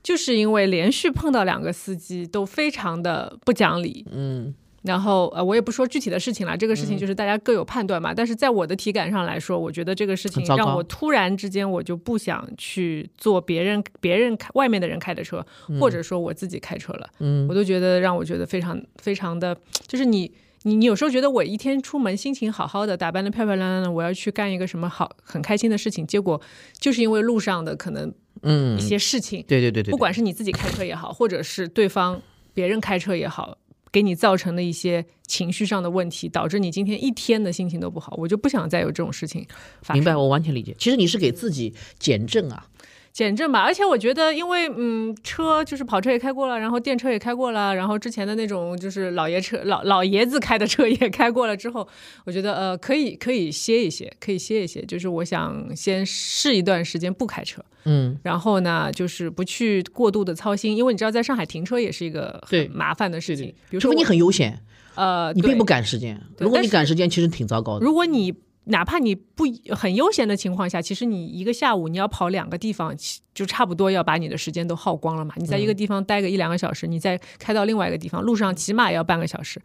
[0.01, 8.13] 就是因为连续碰到两个司机都非常的不讲理，嗯，然后呃，我也不说具体的事情了，这个事情就是大家各有判断嘛。
[8.13, 15.45] 但是在我的体感上来说，我觉得这个事情让我突然之间我就不想去坐别人别人开外面的人开的车，
[15.79, 17.09] 或者说我自己开车了。
[17.19, 19.55] 嗯，我都觉得让我觉得非常非常的，
[19.87, 20.31] 就是你。
[20.63, 26.39] 你你有时候觉得我一天出门心情好好的，打扮的漂漂亮亮的，我要去干一个什么好很开心的事情，结果
[26.77, 32.21] 就是因为路上的可能嗯一，些事情，对对对对，不管是你自己开车也好，或者是对方
[32.53, 33.57] 别人开车也好，
[33.91, 39.45] 给你造成的一些情绪上的问题，导致你今天一天的心情都不好，我就不想再有这种事情
[39.81, 39.99] 发生。
[39.99, 40.75] 明白，我完全理解。
[40.77, 42.65] 其实你是给自己减震啊，
[43.11, 51.87] 减震吧，而且我觉得，因为嗯，车就是跑车也开过了，然后电车也开过了，然后之前的那种就是老爷车、老老爷子开的车 也开过了之后，
[52.25, 54.81] 我觉得呃，可以可以歇一歇，可以歇一歇。
[54.85, 63.47] 就是我想先试一段时间不开车，嗯，然后呢，就是不去过度的操心，因为你知道，在上海停车也是一个很麻烦的事情。
[63.69, 64.61] 比如除非你很悠闲，
[64.95, 66.19] 呃，你并不赶时间。
[66.37, 67.85] 如果你赶时间，其实挺糟糕的。
[67.85, 68.33] 如果你
[68.69, 69.43] 哪怕你不
[69.75, 75.33] 很悠闲的情况下，其实你一个下午你要跑两个地方，其就差不多要把你的时间都耗光了嘛。
[75.37, 79.61] 你在一嗯个地方待个一两个小时，你再开到另外一个地方，路上起码要半个小时。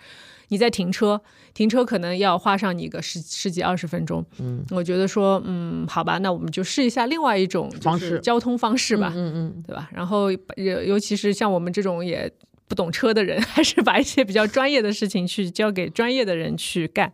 [0.49, 1.21] 你再停车，
[1.55, 4.25] 停车可能要花上你个十十几二十分钟。
[4.39, 9.11] 嗯，我觉得说，嗯，好吧，那我们就试一下另外一种就是方式交通方式吧。
[9.17, 9.89] 嗯嗯，对吧？
[9.93, 12.31] 然后尤尤其是像我们这种也
[12.69, 17.11] 不懂车的人， 还是把一些比较专业的事情去交给专业的人去干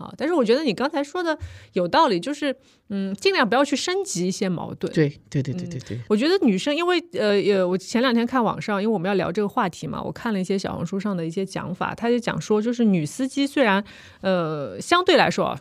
[0.00, 0.12] 啊。
[0.16, 1.38] 但是我觉得你刚才说的
[1.74, 2.56] 有道理，就是
[2.88, 4.92] 嗯，尽量不要去升级一些矛盾。
[4.92, 13.84] 对对对对对对，我觉得女生，因为呃呃，我前两天看网上，因为我们要聊这个话题嘛，我看了一些小红书上的一些讲法，他就讲说，就是女司机虽然
[14.22, 15.60] 呃相对来说啊，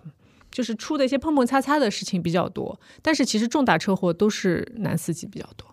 [0.51, 5.67] 就是出的一些碰碰擦擦的事情比较多，但是其实重大车祸都是男司机比较多，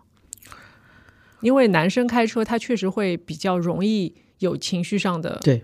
[1.40, 5.62] 因为男生开车他确实会比较容易有情绪上的对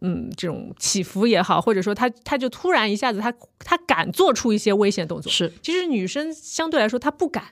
[0.00, 7.44] 嗯，这种起伏也好，或者说他他就突然一下子他他敢做出一些危险动作，是其实女生相对来说她不敢。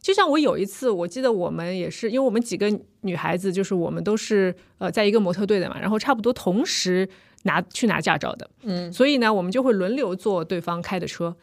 [0.00, 7.08] 就像我有一次，我记得我们也是，因为我们几个女孩子，就是我们都是呃在一个模特队的嘛，然后差不多同时
[7.44, 11.34] 拿去拿驾照的，嗯，所以呢，我们就会轮流坐对方开的车。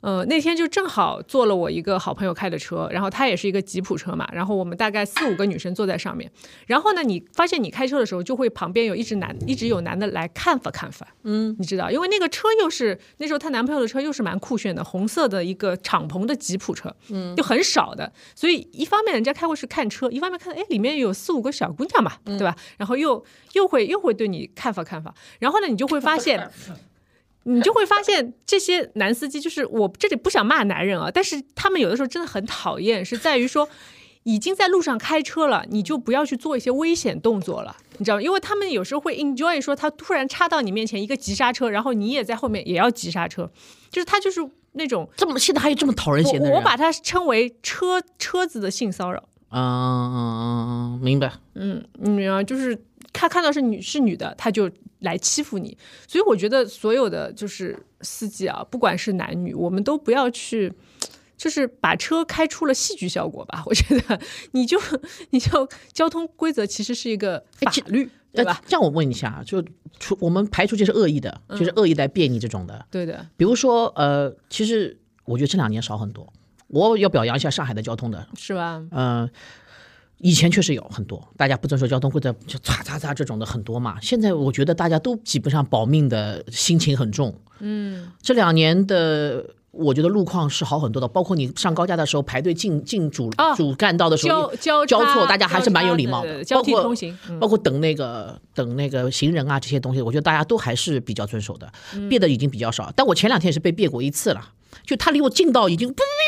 [0.00, 6.30] 呃，那天就正好坐了我一个好朋友开的车，然后他也是一个吉普车嘛，然后我们大概四五个女生坐在上面，
[6.66, 22.56] 然后呢，你发现你开车的时候，就会旁边有一直男，一直有男的来看法看法，嗯，你知道，因为那个车又是那时候她男朋友的车又是蛮酷炫的，红色的一个敞篷的吉普车，嗯，就很少的，所以一方面人家开过去看车，一方面看哎里面有四五个小姑娘嘛，对吧？
[22.78, 23.22] 然后又
[23.52, 26.50] 又会又会对你看法看法，然后呢，你就会发现。
[27.54, 33.68] 你就会发现这些男司机，就是我这里不想骂男人啊，但是他们有的时候真的很讨厌，是在于说。
[34.24, 38.22] 已经在路上开车了，你就不要去做一些危险动作了，你知道吗？
[38.22, 43.50] 因为他们有时候会 enjoy 说他突然插到你面前一个急刹车，然后你也在后面也要急刹车，
[43.90, 46.54] 就是他就是那种这么现在还有这么讨人嫌的人？
[46.54, 49.24] 我把它称为车车子的性骚扰。
[49.48, 51.32] 嗯嗯嗯嗯，明白。
[51.54, 52.78] 嗯，你明白，就是
[53.12, 55.76] 他看到是女是女的，他就来欺负你。
[56.06, 60.72] 所以我觉得所有的就是司机啊，不管是男女，我们都不要去。
[61.36, 64.78] 就是把车开出了戏剧效果吧，我觉得你就
[65.30, 68.60] 你就交通规则其实是一个法律，对吧？
[68.66, 69.64] 这样我问一下，就
[69.98, 73.26] 除我们排除这是恶意的，就是恶意来变你这种的，对的。
[73.38, 76.30] 比如说呃，其实我觉得这两年少很多，
[76.66, 78.84] 我要表扬一下上海的交通的，是吧？
[78.90, 79.30] 嗯，
[80.20, 89.44] 以前确实有很多大家不遵守交通规则就擦擦擦这种的很多嘛，现在我觉得大家都基本上保命的心情很重，嗯，这两年的。
[89.72, 96.42] 我觉得路况是好很多的，包括你上高架的时候排队进进主主干道的时候交交错，大家还是蛮有礼貌的。
[96.50, 101.72] 包括通行，包括等那个等那个行人啊这些东西，我觉得大家都还是比较遵守的，
[102.08, 102.92] 别的已经比较少。
[102.96, 104.40] 但我前两天也是被别过一次了，
[104.84, 106.19] 就他离我近到已经哔哔哔哔哔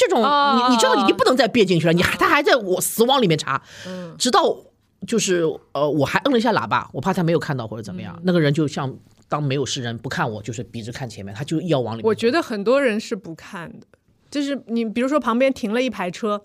[0.00, 3.62] 这种，你你知道已经不能再别进去了，你还他还在我死往里面插，
[4.18, 4.56] 直到
[5.06, 5.42] 就是
[5.72, 8.96] 呃我还摁了一下喇叭，我怕他没有看到或者怎么样，那个人就像。
[9.30, 12.00] 当没有是人不看我，就是笔直看前面，他就要往里。
[12.02, 13.86] 我觉得很多人是不看的，
[14.28, 16.42] 就是你比如说旁边停了一排车，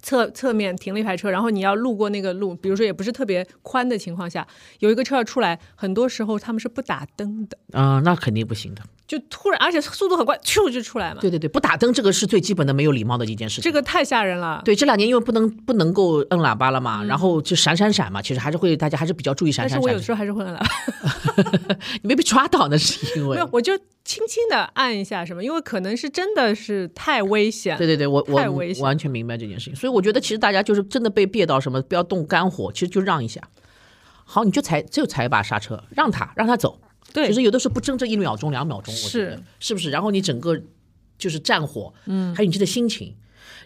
[0.00, 4.46] 侧侧面停了一排车，然后你要路过那个路，比如说也不是特别宽的情况下，
[4.78, 7.58] 有一个车要出来，很多时候他们是不打灯的。
[7.72, 8.82] 啊，那肯定不行的。
[9.08, 11.20] 就突然，而且速度很快，咻就出来了。
[11.20, 13.62] 对对对，不打灯这个是最基本的没有礼貌的一件事情。
[13.62, 14.60] 这个太吓人了。
[14.66, 19.78] 对，这两年因为不能不能够摁喇叭了嘛，然后就闪闪闪嘛，其实还是会大家还是比较注意闪闪闪。
[19.80, 21.78] 但是我有时候还是会摁喇叭。
[22.02, 27.78] 你没被抓到那是因为没有，我就轻轻的按一下什么，因为可能是真的是太危险。
[27.78, 29.74] 对对对，我我太危险，完全明白这件事情。
[29.74, 33.40] 所以我觉得其实大家就是真的被别到什么，不要动肝火，其实就让一下。
[34.24, 36.78] 好，你就踩就踩一把刹车，让他让他走。
[37.12, 39.38] 对，就是有的时候不争这一秒钟、两秒钟，是。
[39.60, 39.90] 是不是？
[39.90, 40.60] 然后你整个
[41.16, 43.14] 就是战火，嗯，还有你这个心情，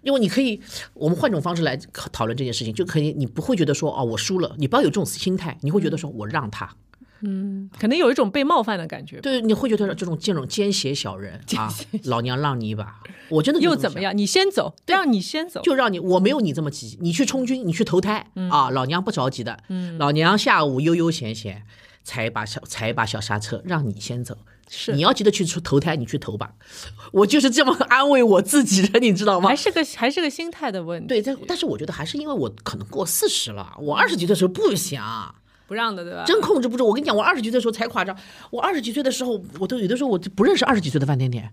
[0.02, 0.60] 因为你可以，
[0.94, 1.76] 我们换种方式来
[2.12, 6.74] 讨论这件事情，就可以，你不会觉得说哦，我输了，你不要有这种心态，你会觉得说我让他，
[7.20, 11.72] 嗯，可能有一种被冒犯的感觉，对，你会觉得这种这种奸邪小人 啊，
[12.04, 14.16] 老娘让你一把，我真的又怎么样？
[14.16, 21.64] 你先走，让你先走，就让你，我没有你这么急，你去充军，你去投胎啊，老娘不着急的，嗯，老娘下午悠悠闲闲。
[22.04, 24.36] 踩一把小踩一把小刹车，让你先走。
[24.74, 26.52] 是你要急着去投胎，你去投吧。
[27.12, 29.48] 我就是这么安慰我自己的，你知道吗？
[29.50, 31.08] 还是个还是个心态的问题。
[31.08, 35.34] 对，但但是我觉得还是因为我可能过四十了，我二十几岁的时候不想
[35.66, 36.24] 不让的，对吧？
[36.24, 36.86] 真控制不住。
[36.86, 38.16] 我跟你讲，我二十几岁的时候才夸张。
[38.50, 41.50] 我二十几岁的时候，我都有的时候我就不认识二十几岁的范甜甜。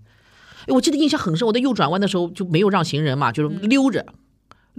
[0.68, 4.06] 我记得印象很深，我在右转弯的时候就没有让行人嘛，就是溜着。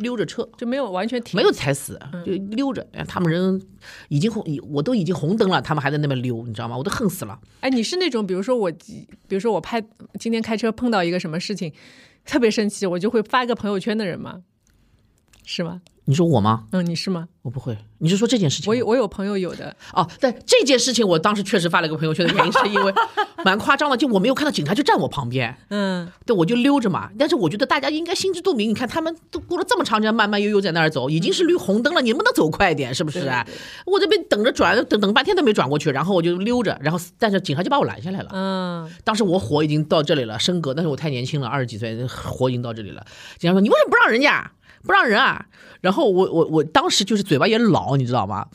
[0.01, 2.87] 溜着车就没有完全停，没有踩死，就溜着。
[3.07, 3.61] 他们人
[4.09, 6.77] 已经红，我都已经红灯了，他们还在那边溜，你知道吗？
[6.77, 7.39] 我都恨死了。
[7.61, 8.71] 哎，你是那种，比如说我，
[9.29, 9.83] 比如说我拍
[10.19, 11.73] 今天开车碰到一个什么事情，
[12.25, 14.43] 特别生气，我就会发一个朋友圈的人吗？
[15.53, 15.81] 是吗？
[16.05, 16.67] 你说我吗？
[16.71, 17.27] 嗯，你是吗？
[17.43, 17.77] 我不会。
[17.99, 18.71] 你是说这件事情？
[18.71, 19.75] 我有，我有朋友有的。
[19.93, 22.95] 哦，对这件事情，我当时确实发了个朋友圈的原因，是因为
[23.45, 25.57] 蛮夸张的，就我没有看到警察就站我旁边。
[25.71, 27.11] 嗯，对，我就溜着嘛。
[27.19, 32.95] 但是我觉得大家应该心知肚明，你看他们都过了这么长时间，慢慢悠悠在那儿走，已经是绿红灯了，你能不能走快一点？
[32.95, 33.45] 是不是啊？
[33.87, 38.31] 我这边等着转，等等半天都没转过去，然后我就溜着，然后 但是警察就把我拦下来了。
[38.33, 43.05] 嗯，当时我火已经到这里了，升格，但是我太年轻了，二十几岁，火已经到这里了。
[43.39, 44.51] 警察说：“你为什么不让人家？”
[44.85, 45.47] 不让人啊！
[45.81, 48.47] 然后我我我当时就是嘴巴也老，你知道吗？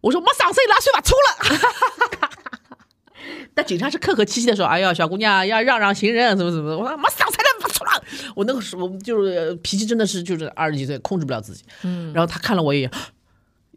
[0.00, 2.30] 我说没上岁拉水把出了。
[3.54, 7.90] 但警察是客客气气的说：“哎呀，小姑娘要让让行人，怎么怎么。”我说没上岁拉出了。
[8.34, 11.64] 我那个时候就是脾气真的是就是二十几岁控制不了自己。
[11.82, 12.12] 嗯。
[12.14, 12.90] 然后他看了我一眼。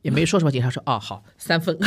[0.02, 1.80] 也没说什么，警察说哦好三分，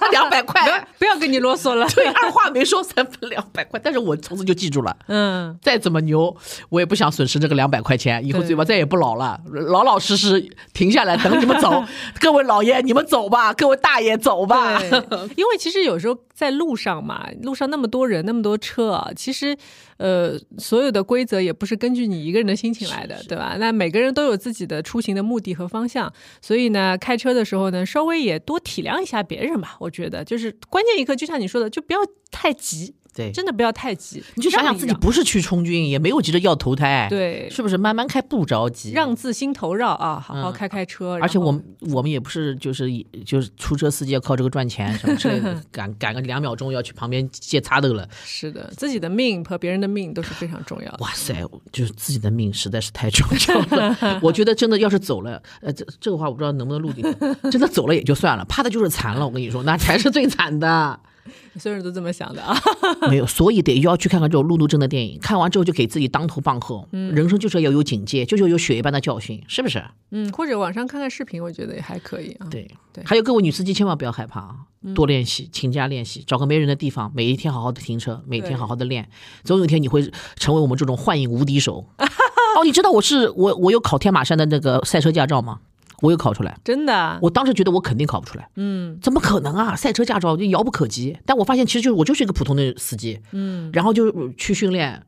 [0.12, 1.86] 两百块，不要跟你啰嗦了。
[1.88, 3.80] 对，二话没说，三分两百块。
[3.82, 6.36] 但是我从此就记住了，嗯，再怎么牛，
[6.68, 8.24] 我也不想损失这个两百块钱。
[8.24, 11.84] 以后嘴巴再也不老了，老老实实停下来等你们走。
[12.20, 14.80] 各位老爷，你们走吧，各位大爷走吧。
[15.36, 19.56] 因为其实有时候在路上嘛，路上那么多人，那么多车啊，其实。
[19.98, 23.56] 呃，所有的规则也不是根据你一个人的心情来的，对吧？
[23.58, 29.74] 那每个人都有自己的出行的目的和方向，所以呢，开车的时候呢，稍微也多体谅一下别人吧。
[29.80, 32.94] 我我觉得，就是关键一刻，就像你说的，就不要太急。
[33.18, 34.22] 对，真的不要太急。
[34.36, 37.76] 你就想想自己不是去充军，也没有急着要投胎，，对，是不是？
[37.76, 41.18] 慢慢开不着急，让自心头绕啊，好好嗯开开车。
[41.20, 42.88] 而且我们我们也不是就是
[43.26, 48.08] 就是出车司机要靠这个赚钱什么 之类的，赶赶个两秒钟要去旁边借擦豆了。
[48.24, 50.98] 是的，自己的命和别人的命都是非常重要的。
[51.00, 53.96] 哇塞，就是自己的命实在是太重要了。
[54.22, 57.50] 我觉得真的要是走了，呃，这这个话我不知道能不能录进去。
[57.50, 59.26] 真的走了也就算了，怕的就是残了。
[59.26, 61.00] 我跟你说，那才是最惨的。
[61.58, 62.56] 所有人都这么想的啊。
[63.10, 66.86] 没有，所以得要去看看这种路怒症的电影，看完之后就给自己当头棒喝。
[66.90, 69.84] 人生就是要有警戒，就是要有血一般的教训，是不是？
[70.10, 72.46] 嗯，或者网上看看视频，我觉得也还可以啊。
[72.50, 74.56] 对对还有各位女司机千万不要害怕啊，
[74.94, 79.08] 多练习，勤加练习，找个没人的地方，每一天好好的停车，每天好好的练，
[79.44, 81.84] 总有一天你会成为我们这种幻影无敌手。
[82.58, 85.60] 哦，你知道我是我我有考天马山的那个赛车驾照吗？
[86.00, 86.58] 我有考出来。
[86.64, 89.74] 真的啊，我当时觉得我肯定考不出来，嗯怎么可能啊？
[89.76, 91.18] 赛车驾照就遥不可及。
[91.26, 95.02] 但我发现其实就是我就是一个普通的司机，嗯，然后就去训练。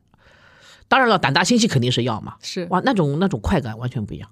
[0.87, 4.29] 当然了，胆大心细肯定是要嘛，是哇，那种那种快感完全不一样。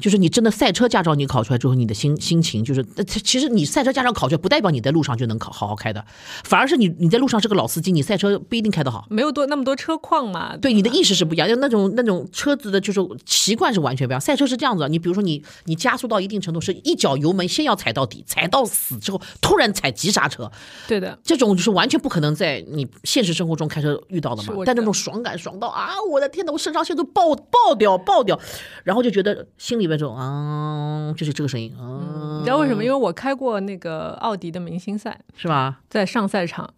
[0.00, 6.04] 就是你真的赛车驾照你考出来之后，你的心心情就是，呃其实你赛车驾照考出来不代表你在路上就能考好好开的，
[6.44, 9.06] 反而是你你在路上是个老司机，你赛车不一定开得好。
[9.10, 10.56] 没有多那么多车况嘛。
[10.56, 14.20] 对你的意识是不一样，就那种那种车子的就是习惯是完全不一样。
[14.20, 20.50] 赛车是这样子，你比如说你你加速到一定程度，是一脚油门先要踩到底，踩到死之后突然踩急刹车，
[20.88, 24.54] 对的，这种就是完全不可能在你现实生活中开车遇到的嘛。
[24.66, 28.38] 但那种爽感爽到啊，我的天呐，我肾上腺都爆爆掉爆掉，
[28.84, 32.82] 然后就觉得心里边这种啊，就是这个声音啊，你知道为什么？
[32.82, 35.80] 因为我开过那个奥迪的明星赛，是吧？
[35.90, 36.72] 在上赛场，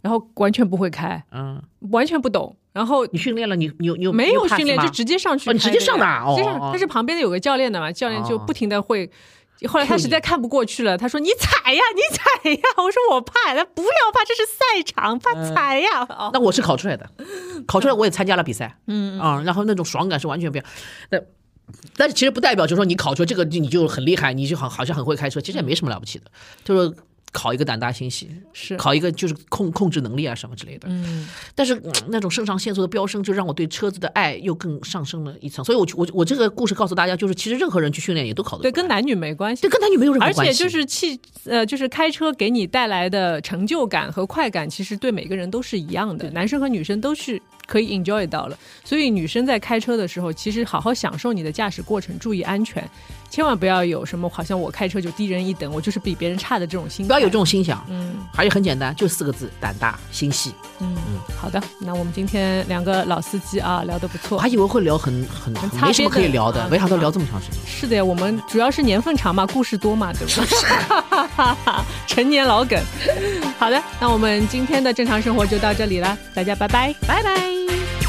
[0.00, 9.10] 然后完全不会开，嗯，完全不懂，然后你训练了，你你有你有没有训练就直接上去你直接上的啊直接哦但是旁边的有个教练的嘛，教练就哦不停的会。
[9.68, 16.04] 后来他实在看不过去了，他说：“你踩呀， 你踩呀！”我说：“我怕。”他不要怕，这是赛场，怕踩呀。
[16.10, 17.08] 哦，那我是考出来的，
[17.66, 20.70] 考出来我也参加了比赛，嗯啊，然后那种爽感是完全不一样。
[21.08, 21.22] 但
[21.96, 26.30] 但是其实不代表就是说你考出这个你就很厉害，你就好好像很会开车，其实也没什么了不起的，
[26.64, 26.96] 就是
[27.32, 30.88] 考一个胆大心细，是考一个就是控控制能力啊什么之类的。
[30.88, 35.64] 嗯，但是、嗯那种肾上腺素的飙升，就让我对车子的爱又更上升了一层。
[35.64, 39.70] 所以我，我我这个故事告诉大家，就是其实任何人去训练也都考得对，跟男女没关系对。
[39.70, 40.40] 跟男女没有任何关系。
[40.40, 48.58] 而且就是汽呃，就是开车给你带来的成就感和快感，其实对每个人都是一样的，男生和女生都是可以 enjoy 到了。
[48.84, 52.88] 所以女生在开车的时候，其实好好享受你的驾驶过程，注意安全，
[53.36, 57.06] 千万不要有什么好像我开车就低人一等，我就是比别人差的这种心。
[57.06, 60.54] 不要有这种心想，嗯而且很简单，就四个字：胆大心细。
[60.78, 64.48] 嗯，嗯好的，那我们今天两个老司机啊聊得不错我还。
[64.48, 67.58] 以为会聊很很很擦没什么可以聊的，啊没想到聊这么长时间。
[67.66, 71.84] 是的呀，我们主要是年份长嘛，故事多嘛，对不对？
[72.08, 72.82] 陈年老梗。
[73.58, 78.05] 好的，那我们今天的正常生活就到这里了，大家拜拜，拜拜。